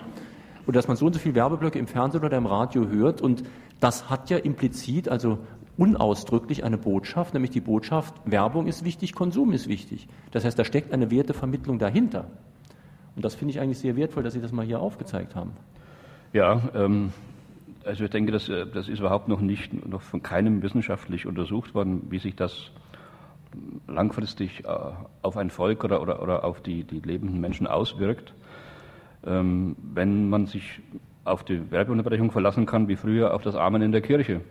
[0.72, 3.20] Oder dass man so und so viel Werbeblöcke im Fernsehen oder im Radio hört.
[3.20, 3.44] Und
[3.82, 5.38] das hat ja implizit, also
[5.76, 10.08] unausdrücklich eine Botschaft, nämlich die Botschaft, Werbung ist wichtig, Konsum ist wichtig.
[10.32, 12.28] Das heißt, da steckt eine Wertevermittlung dahinter.
[13.18, 15.52] Und das finde ich eigentlich sehr wertvoll, dass Sie das mal hier aufgezeigt haben.
[16.32, 17.12] Ja, ähm,
[17.84, 21.76] also ich denke, das, äh, das ist überhaupt noch nicht, noch von keinem wissenschaftlich untersucht
[21.76, 22.72] worden, wie sich das
[23.90, 24.68] langfristig äh,
[25.22, 28.34] auf ein Volk oder, oder, oder auf die, die lebenden Menschen auswirkt.
[29.26, 30.82] Ähm, wenn man sich
[31.24, 34.42] auf die Werbeunterbrechung verlassen kann, wie früher auf das Amen in der Kirche.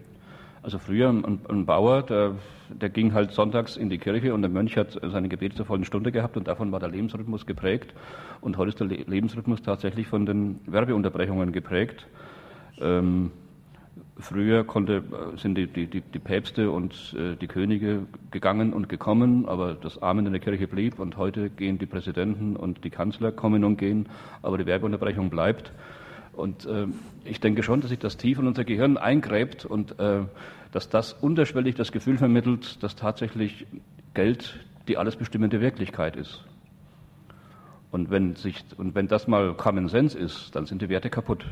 [0.62, 2.34] Also früher ein, ein Bauer, der,
[2.68, 5.84] der ging halt sonntags in die Kirche und der Mönch hat seine Gebete zur vollen
[5.84, 7.94] Stunde gehabt und davon war der Lebensrhythmus geprägt.
[8.40, 12.06] Und heute ist der Le Lebensrhythmus tatsächlich von den Werbeunterbrechungen geprägt.
[12.78, 13.32] Ähm,
[14.18, 19.48] früher konnte, äh, sind die, die, die, Päpste und äh, die Könige gegangen und gekommen,
[19.48, 23.32] aber das Amen in der Kirche blieb und heute gehen die Präsidenten und die Kanzler
[23.32, 24.08] kommen und gehen,
[24.42, 25.72] aber die Werbeunterbrechung bleibt.
[26.32, 26.86] Und äh,
[27.24, 30.20] ich denke schon, dass sich das tief in unser Gehirn eingräbt und äh,
[30.72, 33.66] dass das unterschwellig das Gefühl vermittelt, dass tatsächlich
[34.14, 36.44] Geld die alles bestimmende Wirklichkeit ist.
[37.90, 41.44] Und wenn, sich, und wenn das mal Common Sense ist, dann sind die Werte kaputt.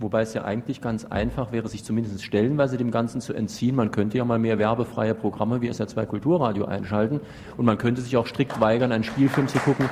[0.00, 3.76] Wobei es ja eigentlich ganz einfach wäre, sich zumindest stellenweise dem Ganzen zu entziehen.
[3.76, 7.20] Man könnte ja mal mehr werbefreie Programme wie SR2 Kulturradio einschalten
[7.58, 9.90] und man könnte sich auch strikt weigern, einen Spielfilm zu gucken.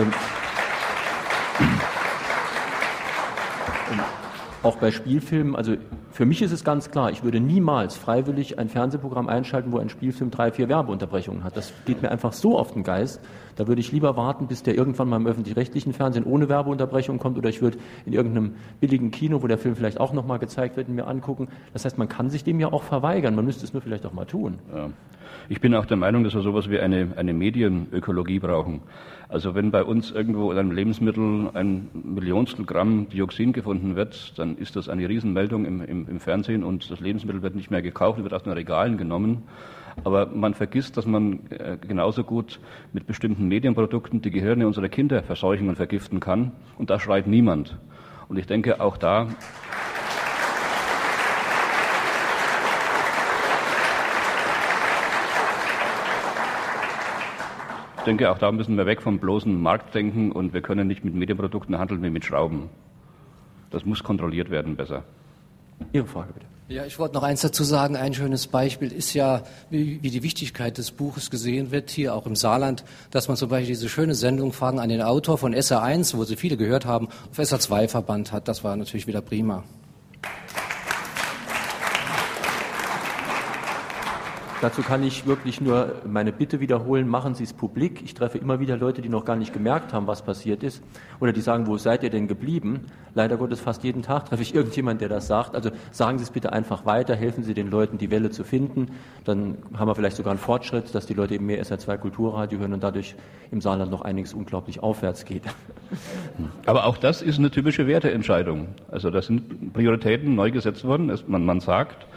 [0.00, 0.12] Ähm,
[4.68, 5.76] auch bei Spielfilmen, also
[6.10, 9.88] für mich ist es ganz klar, ich würde niemals freiwillig ein Fernsehprogramm einschalten, wo ein
[9.88, 11.56] Spielfilm drei, vier Werbeunterbrechungen hat.
[11.56, 13.20] Das geht mir einfach so auf den Geist.
[13.56, 17.38] Da würde ich lieber warten, bis der irgendwann mal im öffentlich-rechtlichen Fernsehen ohne Werbeunterbrechung kommt
[17.38, 20.90] oder ich würde in irgendeinem billigen Kino, wo der Film vielleicht auch nochmal gezeigt wird,
[20.90, 21.48] mir angucken.
[21.72, 23.34] Das heißt, man kann sich dem ja auch verweigern.
[23.34, 24.58] Man müsste es nur vielleicht auch mal tun.
[24.74, 24.90] Ja.
[25.48, 28.82] Ich bin auch der Meinung, dass wir sowas wie eine, eine Medienökologie brauchen.
[29.30, 34.57] Also wenn bei uns irgendwo in einem Lebensmittel ein Millionstel Gramm Dioxin gefunden wird, dann
[34.58, 38.22] ist das eine Riesenmeldung im, im, im Fernsehen und das Lebensmittel wird nicht mehr gekauft,
[38.22, 39.44] wird aus den Regalen genommen.
[40.04, 42.60] Aber man vergisst, dass man äh, genauso gut
[42.92, 46.52] mit bestimmten Medienprodukten die Gehirne unserer Kinder verseuchen und vergiften kann.
[46.76, 47.78] Und da schreit niemand.
[48.28, 49.28] Und ich denke, auch da
[57.98, 61.14] Ich denke, auch da müssen wir weg vom bloßen Marktdenken und wir können nicht mit
[61.14, 62.70] Medienprodukten handeln wie mit Schrauben.
[63.70, 65.04] Das muss kontrolliert werden besser.
[65.92, 66.46] Ihre Frage bitte.
[66.68, 67.96] Ja, ich wollte noch eins dazu sagen.
[67.96, 72.26] Ein schönes Beispiel ist ja, wie, wie, die Wichtigkeit des Buches gesehen wird, hier auch
[72.26, 76.14] im Saarland, dass man zum Beispiel diese schöne Sendung Fragen an den Autor von SR1,
[76.14, 78.48] wo Sie viele gehört haben, auf SR2 verbannt hat.
[78.48, 79.64] Das war natürlich wieder prima.
[84.60, 88.02] Dazu kann ich wirklich nur meine Bitte wiederholen, machen Sie es publik.
[88.02, 90.82] Ich treffe immer wieder Leute, die noch gar nicht gemerkt haben, was passiert ist
[91.20, 92.86] oder die sagen, wo seid ihr denn geblieben?
[93.14, 95.54] Leider Gottes fast jeden Tag treffe ich irgendjemand, der das sagt.
[95.54, 98.88] Also sagen Sie es bitte einfach weiter, helfen Sie den Leuten, die Welle zu finden.
[99.24, 102.72] Dann haben wir vielleicht sogar einen Fortschritt, dass die Leute eben mehr SR2 Kulturradio hören
[102.72, 103.14] und dadurch
[103.52, 105.44] im Saarland noch einiges unglaublich aufwärts geht.
[106.66, 108.66] Aber auch das ist eine typische Werteentscheidung.
[108.90, 111.12] Also da sind Prioritäten neu gesetzt worden.
[111.28, 112.08] Man, man sagt,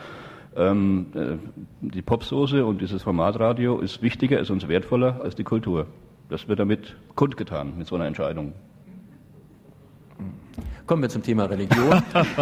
[0.56, 1.38] ähm, äh,
[1.82, 5.88] die Popsoße und dieses Formatradio ist wichtiger, ist uns wertvoller als die Kultur.
[6.30, 8.54] Das wird damit kundgetan mit so einer Entscheidung.
[10.86, 12.02] Kommen wir zum Thema Religion.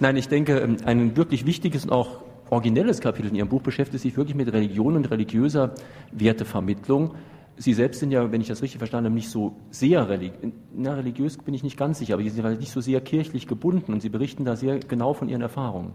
[0.00, 4.02] Nein, ich denke, ähm, ein wirklich wichtiges und auch originelles Kapitel in Ihrem Buch beschäftigt
[4.02, 5.74] sich wirklich mit Religion und religiöser
[6.12, 7.14] Wertevermittlung.
[7.58, 10.94] Sie selbst sind ja, wenn ich das richtig verstanden habe, nicht so sehr religiös, na,
[10.94, 14.02] religiös bin ich nicht ganz sicher, aber Sie sind nicht so sehr kirchlich gebunden und
[14.02, 15.92] Sie berichten da sehr genau von Ihren Erfahrungen.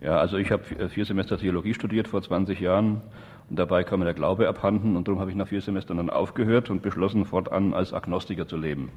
[0.00, 3.02] Ja, also ich habe vier Semester Theologie studiert vor 20 Jahren
[3.50, 6.10] und dabei kam mir der Glaube abhanden und darum habe ich nach vier Semestern dann
[6.10, 8.90] aufgehört und beschlossen, fortan als Agnostiker zu leben.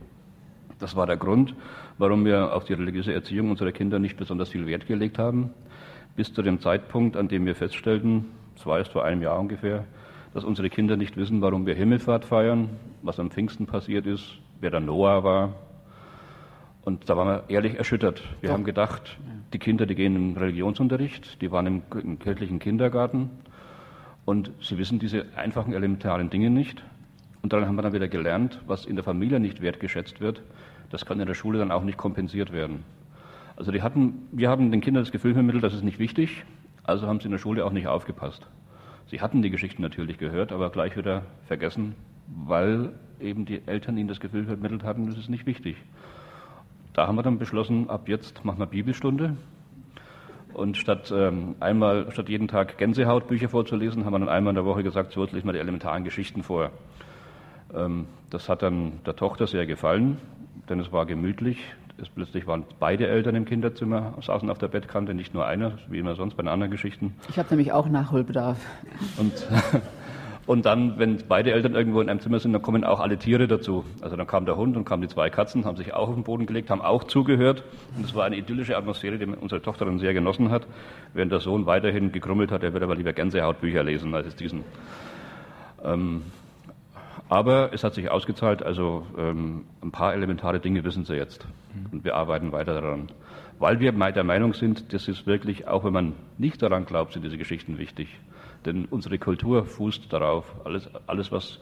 [0.79, 1.55] Das war der Grund,
[1.97, 5.51] warum wir auf die religiöse Erziehung unserer Kinder nicht besonders viel Wert gelegt haben,
[6.15, 9.85] bis zu dem Zeitpunkt, an dem wir feststellten, das war erst vor einem Jahr ungefähr,
[10.35, 12.71] dass unsere Kinder nicht wissen, warum wir Himmelfahrt feiern,
[13.01, 15.53] was am Pfingsten passiert ist, wer der Noah war.
[16.83, 18.21] Und da waren wir ehrlich erschüttert.
[18.41, 18.55] Wir Doch.
[18.55, 19.17] haben gedacht,
[19.53, 23.29] die Kinder, die gehen im Religionsunterricht, die waren im, im kirchlichen Kindergarten
[24.25, 26.83] und sie wissen diese einfachen elementaren Dinge nicht.
[27.41, 30.41] Und daran haben wir dann wieder gelernt, was in der Familie nicht wertgeschätzt wird,
[30.91, 32.83] das kann in der Schule dann auch nicht kompensiert werden.
[33.55, 36.43] Also die hatten, wir haben den Kindern das Gefühl vermittelt, das ist nicht wichtig,
[36.83, 38.45] also haben sie in der Schule auch nicht aufgepasst.
[39.07, 41.95] Sie hatten die Geschichten natürlich gehört, aber gleich wieder vergessen,
[42.27, 45.77] weil eben die Eltern ihnen das Gefühl vermittelt hatten, das ist nicht wichtig.
[46.93, 49.35] Da haben wir dann beschlossen, ab jetzt machen wir Bibelstunde.
[50.53, 54.65] Und statt ähm, einmal, statt jeden Tag Gänsehautbücher vorzulesen, haben wir dann einmal in der
[54.65, 56.71] Woche gesagt, so jetzt lesen wir die elementaren Geschichten vor.
[57.73, 60.17] Ähm, das hat dann der Tochter sehr gefallen,
[60.69, 61.57] denn es war gemütlich.
[61.97, 65.99] Es plötzlich waren beide Eltern im Kinderzimmer, saßen auf der Bettkante, nicht nur einer, wie
[65.99, 67.15] immer sonst bei den anderen Geschichten.
[67.29, 68.57] Ich habe nämlich auch Nachholbedarf.
[69.17, 69.31] Und,
[70.45, 73.47] und dann, wenn beide Eltern irgendwo in einem Zimmer sind, dann kommen auch alle Tiere
[73.47, 73.85] dazu.
[74.01, 76.25] Also dann kam der Hund und kamen die zwei Katzen, haben sich auch auf den
[76.25, 77.63] Boden gelegt, haben auch zugehört.
[77.95, 80.67] Und es war eine idyllische Atmosphäre, die unsere Tochter dann sehr genossen hat,
[81.13, 84.65] während der Sohn weiterhin gegrummelt hat, er würde aber lieber Gänsehautbücher lesen als diesen.
[85.81, 86.23] Ähm,
[87.29, 91.47] aber es hat sich ausgezahlt, also ähm, ein paar elementare Dinge wissen Sie jetzt.
[91.91, 93.11] Und wir arbeiten weiter daran.
[93.57, 97.23] Weil wir der Meinung sind, das ist wirklich, auch wenn man nicht daran glaubt, sind
[97.23, 98.19] diese Geschichten wichtig.
[98.65, 100.45] Denn unsere Kultur fußt darauf.
[100.65, 101.59] Alles, alles was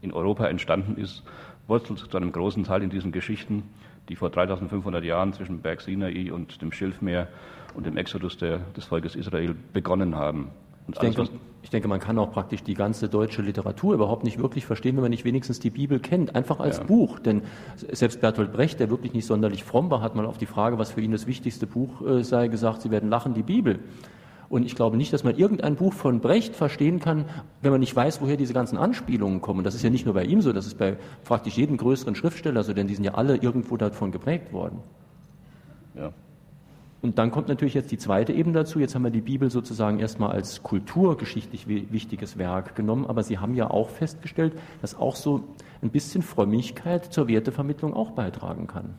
[0.00, 1.22] in Europa entstanden ist,
[1.66, 3.64] wurzelt zu einem großen Teil in diesen Geschichten,
[4.08, 7.28] die vor 3500 Jahren zwischen Berg Sinai und dem Schilfmeer
[7.74, 10.50] und dem Exodus der, des Volkes Israel begonnen haben.
[10.88, 11.28] Ich denke,
[11.62, 15.02] ich denke, man kann auch praktisch die ganze deutsche Literatur überhaupt nicht wirklich verstehen, wenn
[15.02, 16.84] man nicht wenigstens die Bibel kennt, einfach als ja.
[16.84, 17.20] Buch.
[17.20, 17.42] Denn
[17.90, 20.90] selbst Bertolt Brecht, der wirklich nicht sonderlich fromm war, hat mal auf die Frage, was
[20.90, 23.78] für ihn das wichtigste Buch äh, sei, gesagt, Sie werden lachen, die Bibel.
[24.48, 27.24] Und ich glaube nicht, dass man irgendein Buch von Brecht verstehen kann,
[27.62, 29.64] wenn man nicht weiß, woher diese ganzen Anspielungen kommen.
[29.64, 32.62] Das ist ja nicht nur bei ihm so, das ist bei praktisch jedem größeren Schriftsteller
[32.62, 34.80] so, denn die sind ja alle irgendwo davon geprägt worden.
[35.94, 36.12] Ja.
[37.02, 38.78] Und dann kommt natürlich jetzt die zweite Ebene dazu.
[38.78, 43.54] Jetzt haben wir die Bibel sozusagen erstmal als kulturgeschichtlich wichtiges Werk genommen, aber Sie haben
[43.54, 45.42] ja auch festgestellt, dass auch so
[45.82, 48.94] ein bisschen Frömmigkeit zur Wertevermittlung auch beitragen kann.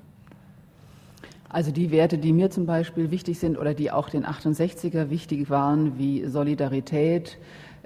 [1.47, 5.49] Also die Werte, die mir zum Beispiel wichtig sind oder die auch den 68er wichtig
[5.49, 7.37] waren, wie Solidarität,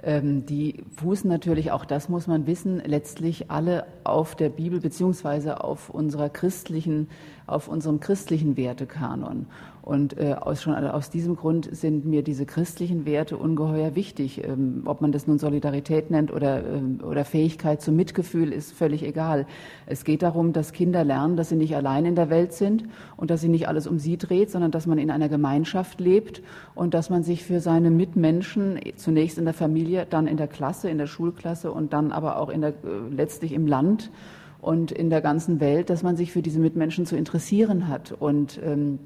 [0.02, 5.64] ähm, die fußen natürlich, auch das muss man wissen, letztlich alle auf der Bibel beziehungsweise
[5.64, 7.08] auf unserer christlichen,
[7.46, 9.46] auf unserem christlichen Wertekanon.
[9.88, 14.44] Und äh, aus, schon aus diesem Grund sind mir diese christlichen Werte ungeheuer wichtig.
[14.44, 19.02] Ähm, ob man das nun Solidarität nennt oder, ähm, oder Fähigkeit zum Mitgefühl, ist völlig
[19.02, 19.46] egal.
[19.86, 22.84] Es geht darum, dass Kinder lernen, dass sie nicht allein in der Welt sind
[23.16, 26.42] und dass sie nicht alles um sie dreht, sondern dass man in einer Gemeinschaft lebt
[26.74, 30.90] und dass man sich für seine Mitmenschen zunächst in der Familie, dann in der Klasse,
[30.90, 34.10] in der Schulklasse und dann aber auch in der, äh, letztlich im Land
[34.60, 38.12] und in der ganzen Welt, dass man sich für diese Mitmenschen zu interessieren hat.
[38.12, 38.98] Und ähm,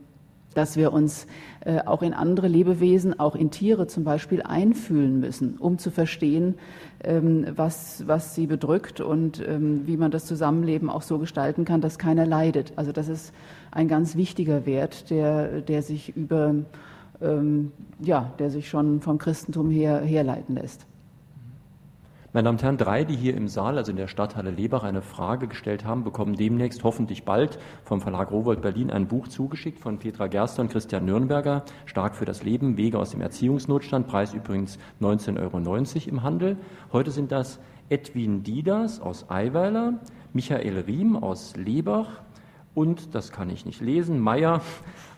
[0.54, 1.26] dass wir uns
[1.64, 6.56] äh, auch in andere Lebewesen, auch in Tiere zum Beispiel einfühlen müssen, um zu verstehen,
[7.04, 11.80] ähm, was, was sie bedrückt und ähm, wie man das Zusammenleben auch so gestalten kann,
[11.80, 12.72] dass keiner leidet.
[12.76, 13.32] Also das ist
[13.70, 16.54] ein ganz wichtiger Wert, der, der sich über,
[17.20, 20.86] ähm, ja, der sich schon vom Christentum her herleiten lässt.
[22.34, 25.02] Meine Damen und Herren, drei, die hier im Saal, also in der Stadthalle Lebach, eine
[25.02, 29.98] Frage gestellt haben, bekommen demnächst hoffentlich bald vom Verlag Rowold Berlin ein Buch zugeschickt von
[29.98, 34.78] Petra Gerster und Christian Nürnberger, Stark für das Leben, Wege aus dem Erziehungsnotstand, Preis übrigens
[35.02, 36.56] 19,90 Euro im Handel.
[36.90, 37.60] Heute sind das
[37.90, 40.00] Edwin Dieders aus Eiweiler,
[40.32, 42.22] Michael Riem aus Lebach
[42.74, 44.62] und, das kann ich nicht lesen, Meyer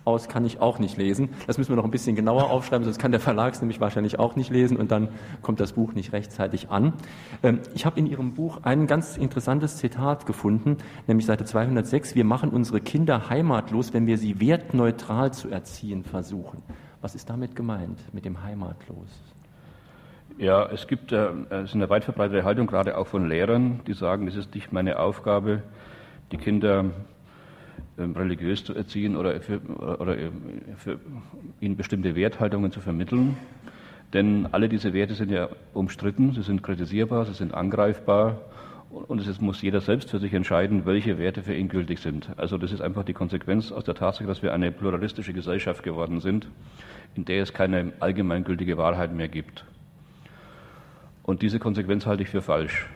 [0.05, 1.31] aus kann ich auch nicht lesen.
[1.47, 4.19] Das müssen wir noch ein bisschen genauer aufschreiben, sonst kann der Verlag es nämlich wahrscheinlich
[4.19, 5.09] auch nicht lesen und dann
[5.43, 6.95] kommt das Buch nicht rechtzeitig an.
[7.43, 12.15] Ähm, ich habe in Ihrem Buch ein ganz interessantes Zitat gefunden, nämlich Seite 206.
[12.15, 16.63] Wir machen unsere Kinder heimatlos, wenn wir sie wertneutral zu erziehen versuchen.
[17.01, 19.09] Was ist damit gemeint, mit dem heimatlos?
[20.37, 23.93] Ja, es gibt äh, es ist eine weit verbreitete Haltung, gerade auch von Lehrern, die
[23.93, 25.63] sagen, es ist nicht meine Aufgabe,
[26.33, 26.87] die Kinder
[27.99, 30.17] religiös zu erziehen oder, für, oder
[30.77, 30.99] für
[31.61, 33.37] ihnen bestimmte Werthaltungen zu vermitteln.
[34.13, 38.41] Denn alle diese Werte sind ja umstritten, sie sind kritisierbar, sie sind angreifbar
[38.91, 42.29] und es muss jeder selbst für sich entscheiden, welche Werte für ihn gültig sind.
[42.37, 46.21] Also das ist einfach die Konsequenz aus der Tatsache, dass wir eine pluralistische Gesellschaft geworden
[46.21, 46.49] sind,
[47.17, 49.65] in der es keine allgemeingültige Wahrheit mehr gibt.
[51.25, 52.87] Und diese Konsequenz halte ich für falsch,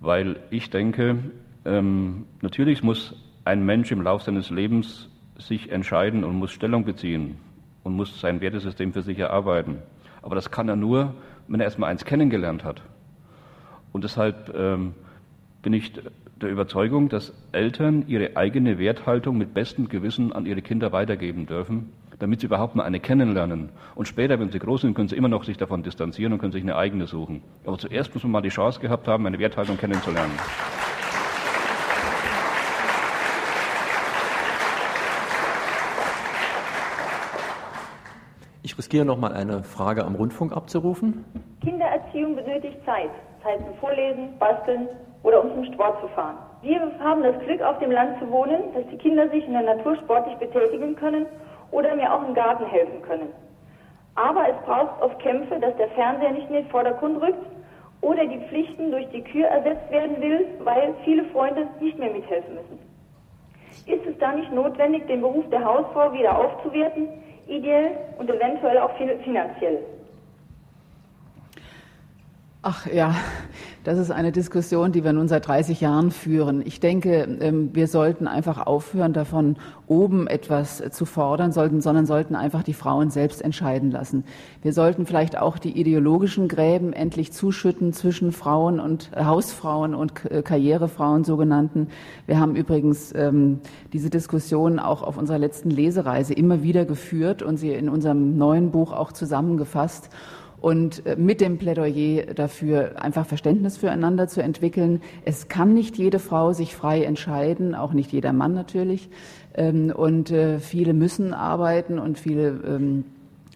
[0.00, 1.18] weil ich denke,
[1.64, 7.36] ähm, natürlich muss ein Mensch im Laufe seines Lebens sich entscheiden und muss Stellung beziehen
[7.82, 9.78] und muss sein Wertesystem für sich erarbeiten.
[10.22, 11.14] Aber das kann er nur,
[11.48, 12.82] wenn er erstmal eins kennengelernt hat.
[13.92, 14.94] Und deshalb ähm,
[15.62, 15.92] bin ich
[16.40, 21.92] der Überzeugung, dass Eltern ihre eigene Werthaltung mit bestem Gewissen an ihre Kinder weitergeben dürfen,
[22.18, 23.70] damit sie überhaupt mal eine kennenlernen.
[23.94, 26.52] Und später, wenn sie groß sind, können sie immer noch sich davon distanzieren und können
[26.52, 27.42] sich eine eigene suchen.
[27.64, 30.32] Aber zuerst muss man mal die Chance gehabt haben, eine Werthaltung kennenzulernen.
[38.64, 41.24] Ich riskiere noch mal eine Frage am Rundfunk abzurufen.
[41.62, 43.10] Kindererziehung benötigt Zeit.
[43.42, 44.86] Zeit zum Vorlesen, Basteln
[45.24, 46.36] oder um zum Sport zu fahren.
[46.62, 49.62] Wir haben das Glück, auf dem Land zu wohnen, dass die Kinder sich in der
[49.62, 51.26] Natur sportlich betätigen können
[51.72, 53.30] oder mir auch im Garten helfen können.
[54.14, 57.44] Aber es braucht oft Kämpfe, dass der Fernseher nicht in den Vordergrund rückt
[58.00, 62.54] oder die Pflichten durch die Kür ersetzt werden will, weil viele Freunde nicht mehr mithelfen
[62.54, 62.78] müssen.
[63.86, 67.08] Ist es da nicht notwendig, den Beruf der Hausfrau wieder aufzuwerten,
[67.46, 69.78] ideell und eventuell auch finanziell.
[72.64, 73.16] Ach ja,
[73.82, 76.62] das ist eine Diskussion, die wir nun seit 30 Jahren führen.
[76.64, 79.56] Ich denke, ähm, wir sollten einfach aufhören, davon
[79.88, 84.22] oben etwas zu fordern, sollten, sondern sollten einfach die Frauen selbst entscheiden lassen.
[84.62, 90.24] Wir sollten vielleicht auch die ideologischen Gräben endlich zuschütten zwischen Frauen und äh, Hausfrauen und
[90.30, 91.88] äh, Karrierefrauen sogenannten.
[92.26, 93.58] Wir haben übrigens ähm,
[93.92, 98.70] diese Diskussion auch auf unserer letzten Lesereise immer wieder geführt und sie in unserem neuen
[98.70, 100.10] Buch auch zusammengefasst
[100.62, 105.02] und äh, mit dem Plädoyer dafür einfach Verständnis füreinander zu entwickeln.
[105.24, 109.10] Es kann nicht jede Frau sich frei entscheiden, auch nicht jeder Mann natürlich.
[109.54, 113.04] Ähm, und äh, viele müssen arbeiten und viele ähm,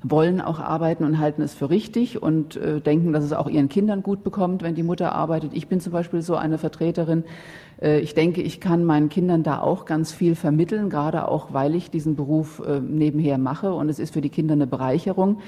[0.03, 3.69] wollen auch arbeiten und halten es für richtig und äh, denken, dass es auch ihren
[3.69, 5.53] Kindern gut bekommt, wenn die Mutter arbeitet.
[5.55, 7.25] Ich bin zum Beispiel so eine Vertreterin.
[7.79, 11.91] Ich denke, ich kann meinen Kindern da auch ganz viel vermitteln, gerade auch, weil ich
[11.91, 15.41] diesen Beruf nebenher mache und es ist für die Kinder eine Bereicherung.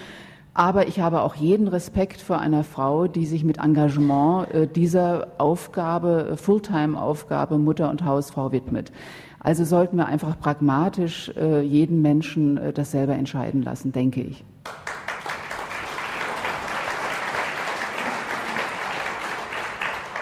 [0.59, 5.29] Aber ich habe auch jeden Respekt vor einer Frau, die sich mit Engagement äh, dieser
[5.39, 8.91] Aufgabe, äh, Fulltime-Aufgabe Mutter und Hausfrau widmet.
[9.39, 14.45] Also sollten wir einfach pragmatisch äh, jeden Menschen äh, das selber entscheiden lassen, denke ich.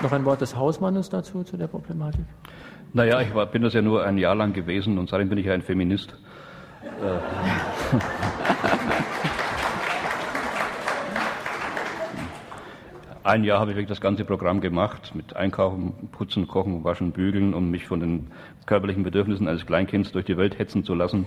[0.03, 2.27] Noch ein Wort des Hausmannes dazu, zu der Problematik?
[2.93, 5.47] Naja, ich war, bin das ja nur ein Jahr lang gewesen und seitdem bin ich
[5.47, 6.15] ja ein Feminist.
[13.27, 17.55] ein Jahr habe ich wirklich das ganze Programm gemacht mit Einkaufen, Putzen, Kochen, Waschen, Bügeln,
[17.55, 18.29] um mich von den
[18.67, 21.27] körperlichen Bedürfnissen eines Kleinkinds durch die Welt hetzen zu lassen.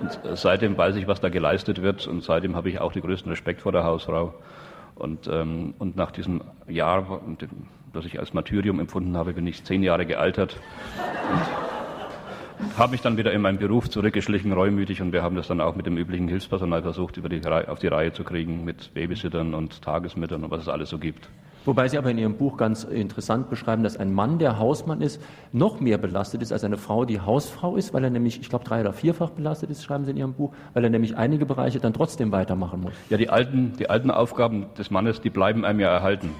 [0.00, 3.30] Und seitdem weiß ich, was da geleistet wird und seitdem habe ich auch den größten
[3.30, 4.34] Respekt vor der Hausfrau.
[4.94, 7.20] Und, ähm, und nach diesem Jahr,
[7.92, 10.56] das ich als Martyrium empfunden habe, bin ich zehn Jahre gealtert.
[11.32, 11.83] Und
[12.78, 15.76] habe mich dann wieder in meinen Beruf zurückgeschlichen, reumütig, und wir haben das dann auch
[15.76, 19.82] mit dem üblichen Hilfspersonal versucht, über die, auf die Reihe zu kriegen, mit Babysittern und
[19.82, 21.28] Tagesmüttern und was es alles so gibt.
[21.66, 25.22] Wobei Sie aber in Ihrem Buch ganz interessant beschreiben, dass ein Mann, der Hausmann ist,
[25.52, 28.66] noch mehr belastet ist als eine Frau, die Hausfrau ist, weil er nämlich, ich glaube,
[28.66, 31.80] drei- oder vierfach belastet ist, schreiben Sie in Ihrem Buch, weil er nämlich einige Bereiche
[31.80, 32.92] dann trotzdem weitermachen muss.
[33.08, 36.30] Ja, die alten, die alten Aufgaben des Mannes, die bleiben einem ja erhalten.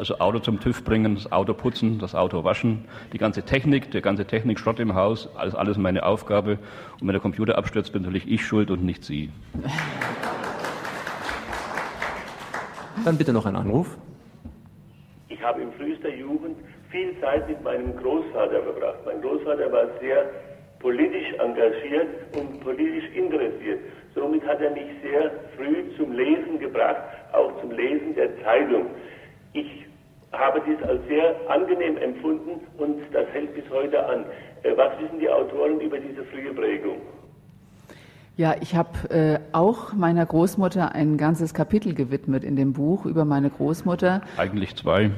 [0.00, 4.00] Also Auto zum TÜV bringen, das Auto putzen, das Auto waschen, die ganze Technik, der
[4.00, 6.52] ganze Technikschrott im Haus, alles, alles meine Aufgabe.
[6.98, 9.28] Und wenn der Computer abstürzt, bin natürlich ich schuld und nicht Sie.
[13.04, 13.98] Dann bitte noch ein Anruf.
[15.28, 16.56] Ich habe in frühester Jugend
[16.88, 19.00] viel Zeit mit meinem Großvater verbracht.
[19.04, 20.30] Mein Großvater war sehr
[20.78, 23.80] politisch engagiert und politisch interessiert.
[24.14, 27.02] Somit hat er mich sehr früh zum Lesen gebracht,
[27.34, 28.86] auch zum Lesen der Zeitung.
[29.52, 29.89] Ich
[30.32, 34.24] habe dies als sehr angenehm empfunden und das hält bis heute an.
[34.62, 36.98] Äh, was wissen die Autoren über diese frühe Prägung?
[38.36, 43.24] Ja, ich habe äh, auch meiner Großmutter ein ganzes Kapitel gewidmet in dem Buch über
[43.24, 44.22] meine Großmutter.
[44.36, 45.10] Eigentlich zwei.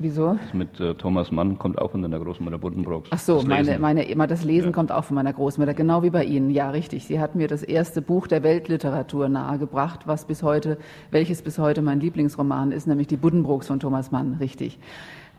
[0.00, 0.34] Wieso?
[0.40, 3.08] Das mit äh, Thomas Mann kommt auch von deiner Großmutter Buddenbrooks.
[3.12, 4.72] Ach so, das meine, meine, immer das Lesen ja.
[4.72, 6.50] kommt auch von meiner Großmutter, genau wie bei Ihnen.
[6.50, 7.06] Ja, richtig.
[7.06, 10.78] Sie hat mir das erste Buch der Weltliteratur nahegebracht, was bis heute,
[11.10, 14.36] welches bis heute mein Lieblingsroman ist, nämlich die Buddenbrooks von Thomas Mann.
[14.38, 14.78] Richtig.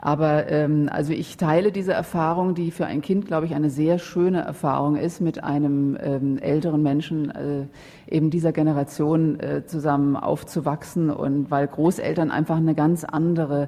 [0.01, 3.99] Aber ähm, also ich teile diese Erfahrung, die für ein Kind, glaube ich, eine sehr
[3.99, 7.65] schöne Erfahrung ist, mit einem ähm, älteren Menschen äh,
[8.07, 13.67] eben dieser Generation äh, zusammen aufzuwachsen und weil Großeltern einfach eine ganz andere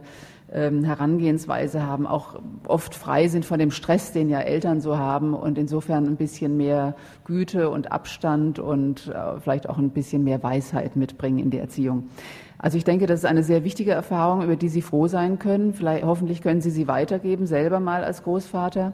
[0.52, 5.58] Herangehensweise haben, auch oft frei sind von dem Stress, den ja Eltern so haben und
[5.58, 10.96] insofern ein bisschen mehr Güte und Abstand und äh, vielleicht auch ein bisschen mehr Weisheit
[10.96, 12.10] mitbringen in die Erziehung.
[12.58, 15.74] Also ich denke, das ist eine sehr wichtige Erfahrung, über die Sie froh sein können.
[15.74, 18.94] Vielleicht, hoffentlich können Sie sie weitergeben, selber mal als Großvater.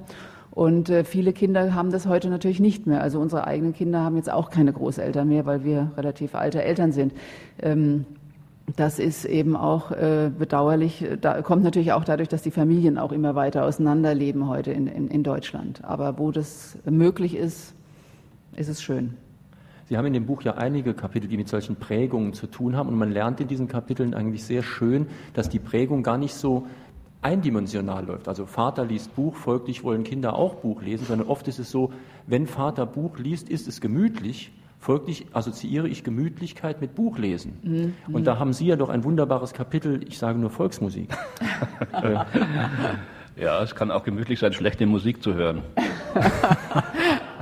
[0.52, 3.02] Und äh, viele Kinder haben das heute natürlich nicht mehr.
[3.02, 6.92] Also unsere eigenen Kinder haben jetzt auch keine Großeltern mehr, weil wir relativ alte Eltern
[6.92, 7.14] sind.
[8.76, 11.06] Das ist eben auch äh, bedauerlich.
[11.22, 15.08] Da kommt natürlich auch dadurch, dass die Familien auch immer weiter auseinanderleben heute in, in,
[15.08, 15.84] in Deutschland.
[15.86, 17.74] Aber wo das möglich ist,
[18.56, 19.16] ist es schön.
[19.88, 22.90] Sie haben in dem Buch ja einige Kapitel, die mit solchen Prägungen zu tun haben.
[22.90, 26.68] Und man lernt in diesen Kapiteln eigentlich sehr schön, dass die Prägung gar nicht so
[27.22, 28.28] eindimensional läuft.
[28.28, 31.92] Also Vater liest Buch, folglich wollen Kinder auch Buch lesen, sondern oft ist es so,
[32.26, 34.52] wenn Vater Buch liest, ist es gemütlich.
[34.80, 37.60] Folglich assoziiere ich Gemütlichkeit mit Buchlesen.
[37.64, 37.94] Mhm.
[38.14, 41.10] Und da haben Sie ja doch ein wunderbares Kapitel, ich sage nur Volksmusik.
[43.36, 45.62] ja, es kann auch gemütlich sein, schlechte Musik zu hören.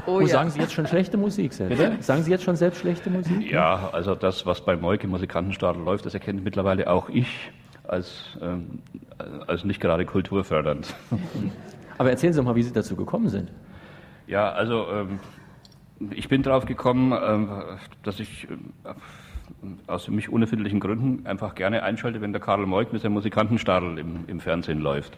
[0.08, 0.28] Oh, ja.
[0.28, 1.78] Sagen Sie jetzt schon schlechte Musik selbst?
[1.78, 1.98] Bitte?
[2.02, 3.52] Sagen Sie jetzt schon selbst schlechte Musik?
[3.52, 7.52] Ja, also das, was bei Moik im Musikantenstadel läuft, das erkennt mittlerweile auch ich
[7.88, 8.80] als, ähm,
[9.48, 10.94] als nicht gerade kulturfördernd.
[11.98, 13.52] Aber erzählen Sie doch mal, wie Sie dazu gekommen sind.
[14.28, 15.20] Ja, also ähm,
[16.12, 17.50] ich bin darauf gekommen, ähm,
[18.04, 18.94] dass ich äh,
[19.88, 23.98] aus für mich unerfindlichen Gründen einfach gerne einschalte, wenn der Karl Moik mit seinem Musikantenstadel
[23.98, 25.18] im, im Fernsehen läuft.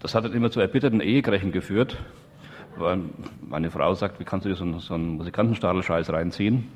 [0.00, 1.98] Das hat dann immer zu erbitterten Ehekrechen geführt
[2.78, 3.00] weil
[3.48, 6.68] meine Frau sagt, wie kannst du dir so einen, so einen Musikantenstadel-Scheiß reinziehen?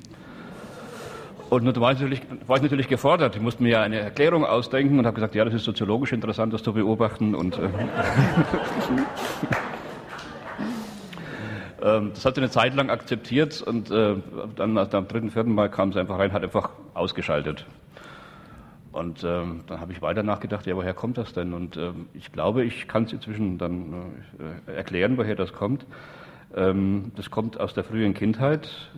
[1.49, 3.35] Und da war ich, natürlich, war ich natürlich gefordert.
[3.35, 6.53] Ich musste mir ja eine Erklärung ausdenken und habe gesagt, ja, das ist soziologisch interessant,
[6.53, 7.35] das zu beobachten.
[7.35, 7.67] Und äh,
[11.81, 14.15] das hat sie eine Zeit lang akzeptiert und äh,
[14.55, 17.65] dann am dritten, vierten Mal kam sie einfach rein, hat einfach ausgeschaltet.
[18.91, 21.53] Und ähm, dann habe ich weiter nachgedacht, ja, woher kommt das denn?
[21.53, 24.13] Und ähm, ich glaube, ich kann es inzwischen dann
[24.67, 25.85] äh, erklären, woher das kommt.
[26.55, 28.91] Ähm, das kommt aus der frühen Kindheit.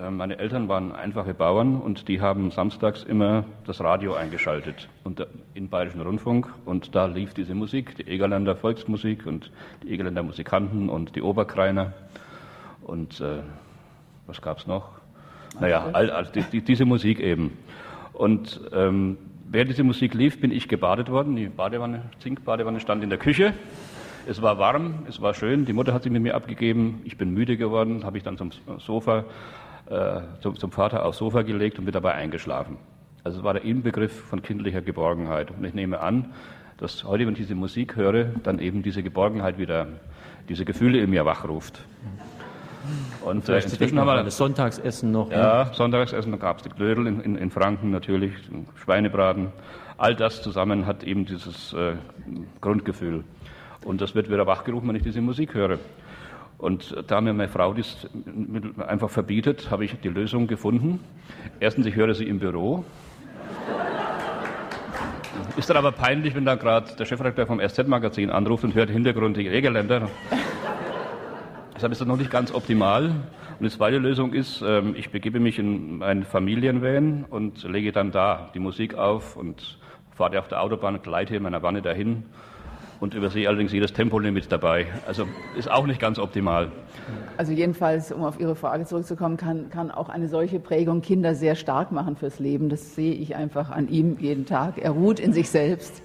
[0.00, 5.20] Ähm, meine Eltern waren einfache Bauern und die haben samstags immer das Radio eingeschaltet und,
[5.20, 6.52] äh, in Bayerischen Rundfunk.
[6.64, 9.52] Und da lief diese Musik, die Egerländer Volksmusik und
[9.84, 11.92] die Egerländer Musikanten und die Oberkreiner.
[12.82, 13.38] Und äh,
[14.26, 14.90] was gab's noch?
[15.60, 17.56] Naja, all, all, die, diese Musik eben.
[18.12, 19.16] Und ähm,
[19.48, 21.36] während diese Musik lief, bin ich gebadet worden.
[21.36, 23.54] Die Badewanne, Zinkbadewanne stand in der Küche.
[24.26, 25.66] Es war warm, es war schön.
[25.66, 27.02] Die Mutter hat sich mit mir abgegeben.
[27.04, 29.24] Ich bin müde geworden, habe ich dann zum Sofa,
[29.90, 32.76] äh, zum, zum Vater aufs Sofa gelegt und bin dabei eingeschlafen.
[33.22, 35.50] Also es war der Inbegriff von kindlicher Geborgenheit.
[35.50, 36.32] Und ich nehme an,
[36.78, 39.86] dass heute, wenn ich diese Musik höre, dann eben diese Geborgenheit wieder,
[40.48, 41.80] diese Gefühle in mir wachruft.
[43.24, 45.30] Und äh, inzwischen haben wir das Sonntagsessen noch.
[45.30, 45.70] Ja, ne?
[45.72, 48.32] Sonntagsessen, da gab es die Klödel in, in, in, Franken natürlich,
[48.82, 49.48] Schweinebraten.
[49.96, 51.94] All das zusammen hat eben dieses äh,
[52.60, 53.24] Grundgefühl.
[53.84, 55.78] Und das wird wieder wachgerufen, wenn ich diese Musik höre.
[56.58, 58.08] Und da mir meine Frau das
[58.86, 61.00] einfach verbietet, habe ich die Lösung gefunden.
[61.60, 62.84] Erstens, ich höre sie im Büro.
[65.56, 68.94] Ist dann aber peinlich, wenn da gerade der Chefredakteur vom SZ-Magazin anruft und hört im
[68.94, 70.08] Hintergrund die Regeländer.
[71.74, 73.06] Deshalb ist das noch nicht ganz optimal.
[73.58, 78.10] Und die zweite Lösung ist, ähm, ich begebe mich in ein Familienvan und lege dann
[78.10, 79.78] da die Musik auf und
[80.12, 82.24] fahre auf der Autobahn, gleite in meiner Wanne dahin
[83.00, 84.86] und übersehe allerdings jedes Tempolimit dabei.
[85.06, 85.26] Also
[85.56, 86.70] ist auch nicht ganz optimal.
[87.36, 91.54] Also jedenfalls, um auf Ihre Frage zurückzukommen, kann, kann auch eine solche Prägung Kinder sehr
[91.56, 92.68] stark machen fürs Leben.
[92.68, 94.78] Das sehe ich einfach an ihm jeden Tag.
[94.78, 96.02] Er ruht in sich selbst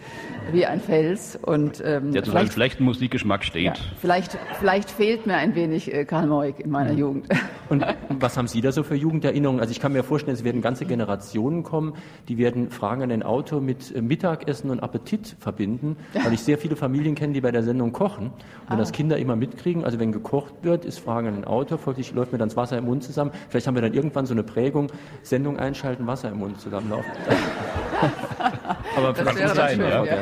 [0.51, 1.37] wie ein Fels.
[1.41, 3.65] Und, ähm, Der zu seinem schlechten Musikgeschmack steht.
[3.65, 6.97] Ja, vielleicht, vielleicht fehlt mir ein wenig äh, Karl Moik in meiner mhm.
[6.97, 7.27] Jugend.
[7.69, 9.61] Und was haben Sie da so für Jugenderinnerungen?
[9.61, 11.93] Also ich kann mir vorstellen, es werden ganze Generationen kommen,
[12.27, 16.57] die werden Fragen an ein Auto mit äh, Mittagessen und Appetit verbinden, weil ich sehr
[16.57, 18.33] viele Familien kenne, die bei der Sendung kochen und
[18.69, 18.75] ah.
[18.75, 19.85] das Kinder immer mitkriegen.
[19.85, 22.77] Also wenn gekocht wird, ist Fragen an ein Auto, folglich läuft mir dann das Wasser
[22.77, 23.31] im Mund zusammen.
[23.47, 27.09] Vielleicht haben wir dann irgendwann so eine Prägung, Sendung einschalten, Wasser im Mund zusammenlaufen.
[28.97, 30.03] Aber das wäre sein, schön, ja.
[30.03, 30.21] ja.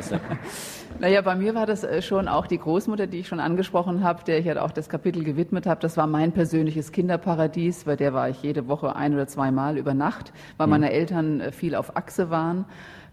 [1.00, 4.24] Naja, bei mir war das äh, schon auch die Großmutter, die ich schon angesprochen habe,
[4.24, 5.80] der ich ja auch das Kapitel gewidmet habe.
[5.80, 9.94] Das war mein persönliches Kinderparadies, bei der war ich jede Woche ein oder zweimal über
[9.94, 10.72] Nacht, weil hm.
[10.72, 12.66] meine Eltern äh, viel auf Achse waren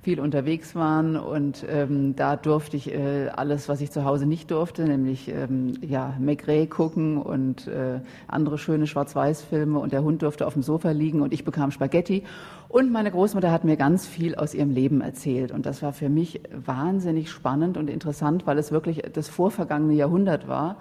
[0.05, 4.51] viel unterwegs waren und ähm, da durfte ich äh, alles, was ich zu Hause nicht
[4.51, 10.47] durfte, nämlich ähm, ja McRae gucken und äh, andere schöne Schwarz-Weiß-Filme und der Hund durfte
[10.47, 12.23] auf dem Sofa liegen und ich bekam Spaghetti.
[12.69, 16.11] Und meine Großmutter hat mir ganz viel aus ihrem Leben erzählt und das war für
[16.11, 20.77] mich wahnsinnig spannend und interessant, weil es wirklich das vorvergangene Jahrhundert war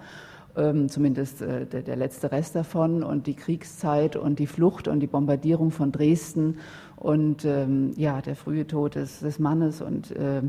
[0.56, 5.00] ähm, zumindest äh, der, der, letzte Rest davon und die Kriegszeit und die Flucht und
[5.00, 6.58] die Bombardierung von Dresden
[7.04, 10.40] und ähm, ja, der frühe Tod des, des Mannes und äh,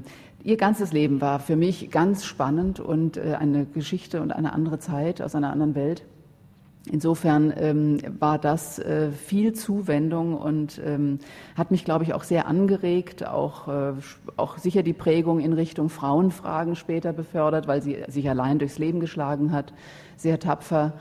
[0.42, 4.80] ihr ganzes Leben war für mich ganz spannend und äh, eine Geschichte und eine andere
[4.80, 6.06] Zeit aus einer anderen Welt.
[6.90, 11.20] Insofern ähm, war das äh, viel Zuwendung und ähm,
[11.58, 13.94] hat mich, glaube ich, auch sehr angeregt, auch, äh,
[14.38, 19.02] auch sicher die Prägung in Richtung Frauenfragen später befördert, weil sie sich allein durchs Leben
[19.02, 19.74] geschlagen hat,
[20.16, 20.94] sehr tapfer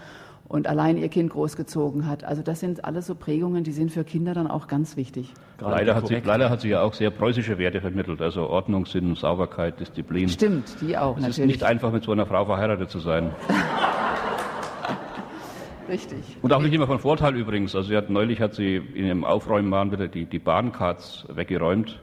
[0.55, 2.22] und allein ihr Kind großgezogen hat.
[2.22, 5.32] Also das sind alles so Prägungen, die sind für Kinder dann auch ganz wichtig.
[5.59, 9.16] Leider hat, sie, leider hat sie ja auch sehr preußische Werte vermittelt, also Ordnung, Sinn,
[9.16, 10.28] Sauberkeit, Disziplin.
[10.28, 11.30] Stimmt, die auch es natürlich.
[11.30, 13.32] Es ist nicht einfach, mit so einer Frau verheiratet zu sein.
[15.88, 16.20] Richtig.
[16.40, 17.74] Und auch nicht immer von Vorteil übrigens.
[17.74, 22.00] Also sie hat, neulich hat sie in ihrem Aufräumen wieder die, die Bahncards weggeräumt.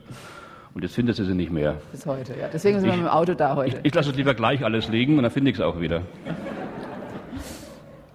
[0.73, 1.77] Und jetzt findet sie sie nicht mehr.
[1.93, 2.49] Bis heute, ja.
[2.51, 3.77] Deswegen sind ich, wir mit dem Auto da heute.
[3.77, 6.01] Ich, ich lasse es lieber gleich alles liegen und dann finde ich es auch wieder.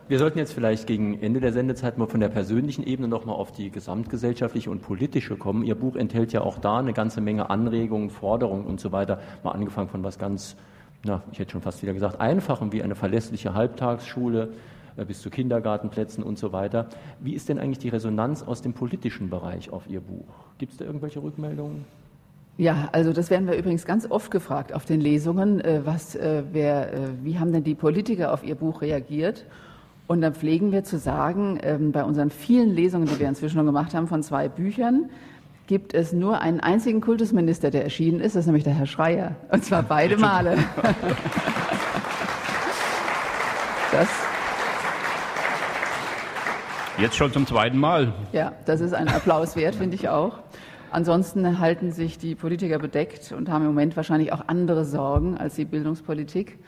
[0.09, 3.51] Wir sollten jetzt vielleicht gegen Ende der Sendezeit mal von der persönlichen Ebene nochmal auf
[3.51, 5.65] die gesamtgesellschaftliche und politische kommen.
[5.65, 9.19] Ihr Buch enthält ja auch da eine ganze Menge Anregungen, Forderungen und so weiter.
[9.43, 10.55] Mal angefangen von was ganz,
[11.05, 14.51] na, ich hätte schon fast wieder gesagt, einfachem wie eine verlässliche Halbtagsschule
[14.97, 16.87] äh, bis zu Kindergartenplätzen und so weiter.
[17.19, 20.29] Wie ist denn eigentlich die Resonanz aus dem politischen Bereich auf Ihr Buch?
[20.59, 21.85] Gibt es da irgendwelche Rückmeldungen?
[22.59, 25.61] Ja, also das werden wir übrigens ganz oft gefragt auf den Lesungen.
[25.61, 26.93] Äh, was, äh, wer,
[27.25, 29.45] wie haben denn die Politiker auf Ihr Buch reagiert?
[30.07, 33.67] Und dann pflegen wir zu sagen, ähm, bei unseren vielen Lesungen, die wir inzwischen schon
[33.67, 35.11] gemacht haben, von zwei Büchern,
[35.67, 39.35] gibt es nur einen einzigen Kultusminister, der erschienen ist, das ist nämlich der Herr Schreier.
[39.51, 40.59] Und zwar beide Male.
[43.93, 44.09] Das
[46.99, 48.13] Jetzt schon zum zweiten Mal.
[48.33, 50.39] Ja, das ist ein Applaus wert, finde ich auch.
[50.91, 55.57] Ansonsten halten sich die Politiker bedeckt und haben im Moment wahrscheinlich auch andere Sorgen als
[55.57, 56.59] die Bildungspolitik.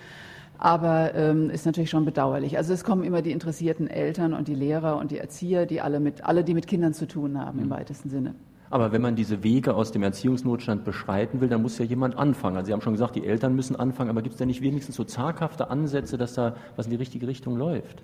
[0.59, 2.56] Aber ähm, ist natürlich schon bedauerlich.
[2.56, 6.00] Also es kommen immer die interessierten Eltern und die Lehrer und die Erzieher, die alle
[6.00, 7.64] mit, alle, die mit Kindern zu tun haben, mhm.
[7.64, 8.34] im weitesten Sinne.
[8.70, 12.56] Aber wenn man diese Wege aus dem Erziehungsnotstand beschreiten will, dann muss ja jemand anfangen.
[12.56, 14.96] Also Sie haben schon gesagt, die Eltern müssen anfangen, aber gibt es da nicht wenigstens
[14.96, 18.02] so zaghafte Ansätze, dass da was in die richtige Richtung läuft?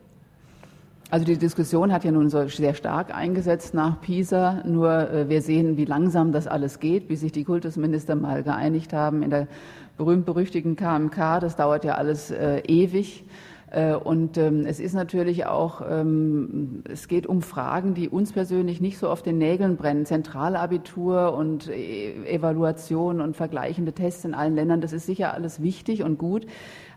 [1.11, 4.63] Also die Diskussion hat ja nun so sehr stark eingesetzt nach Pisa.
[4.65, 8.93] Nur äh, wir sehen, wie langsam das alles geht, wie sich die Kultusminister mal geeinigt
[8.93, 9.47] haben in der
[9.97, 11.41] berühmt-berüchtigten KMK.
[11.41, 13.25] Das dauert ja alles äh, ewig.
[13.75, 18.81] Äh, und ähm, es ist natürlich auch, ähm, es geht um Fragen, die uns persönlich
[18.81, 20.07] nicht so auf den Nägeln brennen.
[20.07, 26.05] Zentralabitur und e Evaluation und vergleichende Tests in allen Ländern, das ist sicher alles wichtig
[26.05, 26.47] und gut.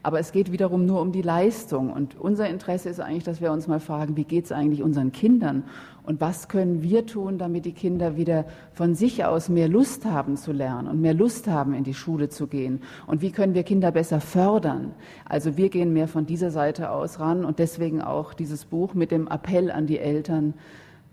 [0.08, 1.92] Aber es geht wiederum nur um die Leistung.
[1.92, 5.12] Und unser Interesse ist eigentlich, dass wir uns mal fragen, wie geht es eigentlich unseren
[5.12, 5.66] Kindern?
[6.04, 10.38] Und was können wir tun, damit die Kinder wieder von sich aus mehr Lust haben
[10.38, 12.84] zu lernen und mehr Lust haben, in die Schule zu gehen?
[13.06, 14.94] Und wie können wir Kinder besser fördern?
[15.26, 19.12] Also wir gehen mehr von dieser Seite aus ran und deswegen auch dieses Buch mit
[19.12, 20.54] dem Appell an die Eltern,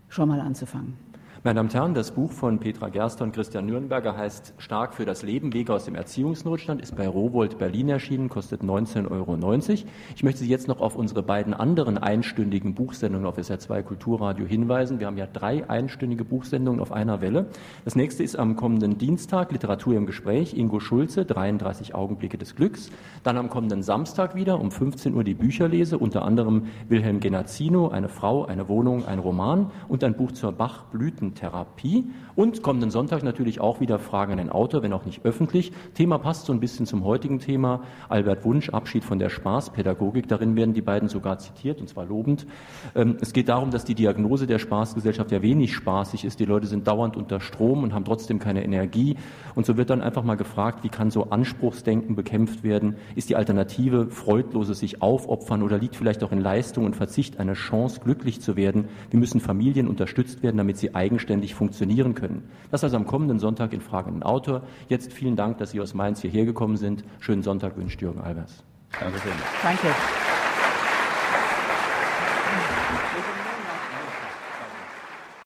[0.07, 0.93] schon mal anzufangen.
[1.45, 5.05] Meine Damen und Herren, das Buch von Petra Gerster und Christian Nürnberger heißt Stark für
[5.05, 9.59] das Leben, Wege aus dem Erziehungsnotstand, ist bei Rowold Berlin erschienen, kostet 19,90 Euro.
[10.15, 14.99] Ich möchte Sie jetzt noch auf unsere beiden anderen einstündigen Buchsendungen auf SR2 Kulturradio hinweisen.
[14.99, 17.45] Wir haben ja drei einstündige Buchsendungen auf einer Welle.
[17.83, 22.89] Das nächste ist am kommenden Dienstag Literatur im Gespräch, Ingo Schulze, 33 Augenblicke des Glücks.
[23.21, 28.09] Dann am kommenden Samstag wieder um 15 Uhr die Bücherlese, unter anderem Wilhelm Genazzino, Eine
[28.09, 32.05] Frau, eine Wohnung, ein Roman und ein Buch zur Bach-Blüten Therapie.
[32.35, 35.71] Und kommenden Sonntag natürlich auch wieder Fragen an den Autor, wenn auch nicht öffentlich.
[35.93, 37.81] Thema passt so ein bisschen zum heutigen Thema.
[38.09, 40.27] Albert Wunsch, Abschied von der Spaßpädagogik.
[40.27, 42.47] Darin werden die beiden sogar zitiert, und zwar lobend.
[42.95, 46.39] Ähm, es geht darum, dass die Diagnose der Spaßgesellschaft ja wenig spaßig ist.
[46.39, 49.15] Die Leute sind dauernd unter Strom und haben trotzdem keine Energie.
[49.53, 52.95] Und so wird dann einfach mal gefragt, wie kann so Anspruchsdenken bekämpft werden?
[53.15, 57.53] Ist die Alternative freudloses sich aufopfern oder liegt vielleicht auch in Leistung und Verzicht eine
[57.53, 58.85] Chance, glücklich zu werden?
[59.09, 62.49] Wie müssen Familien unterstützt werden, damit sie eigenständig eigenständig funktionieren können.
[62.71, 64.61] Das also am kommenden Sonntag in Fragen an den Autor.
[64.89, 67.03] Jetzt vielen Dank, dass Sie aus Mainz hierher gekommen sind.
[67.19, 68.63] Schönen Sonntag wünscht Jürgen Albers.
[68.99, 69.19] Danke.
[69.63, 69.87] Danke.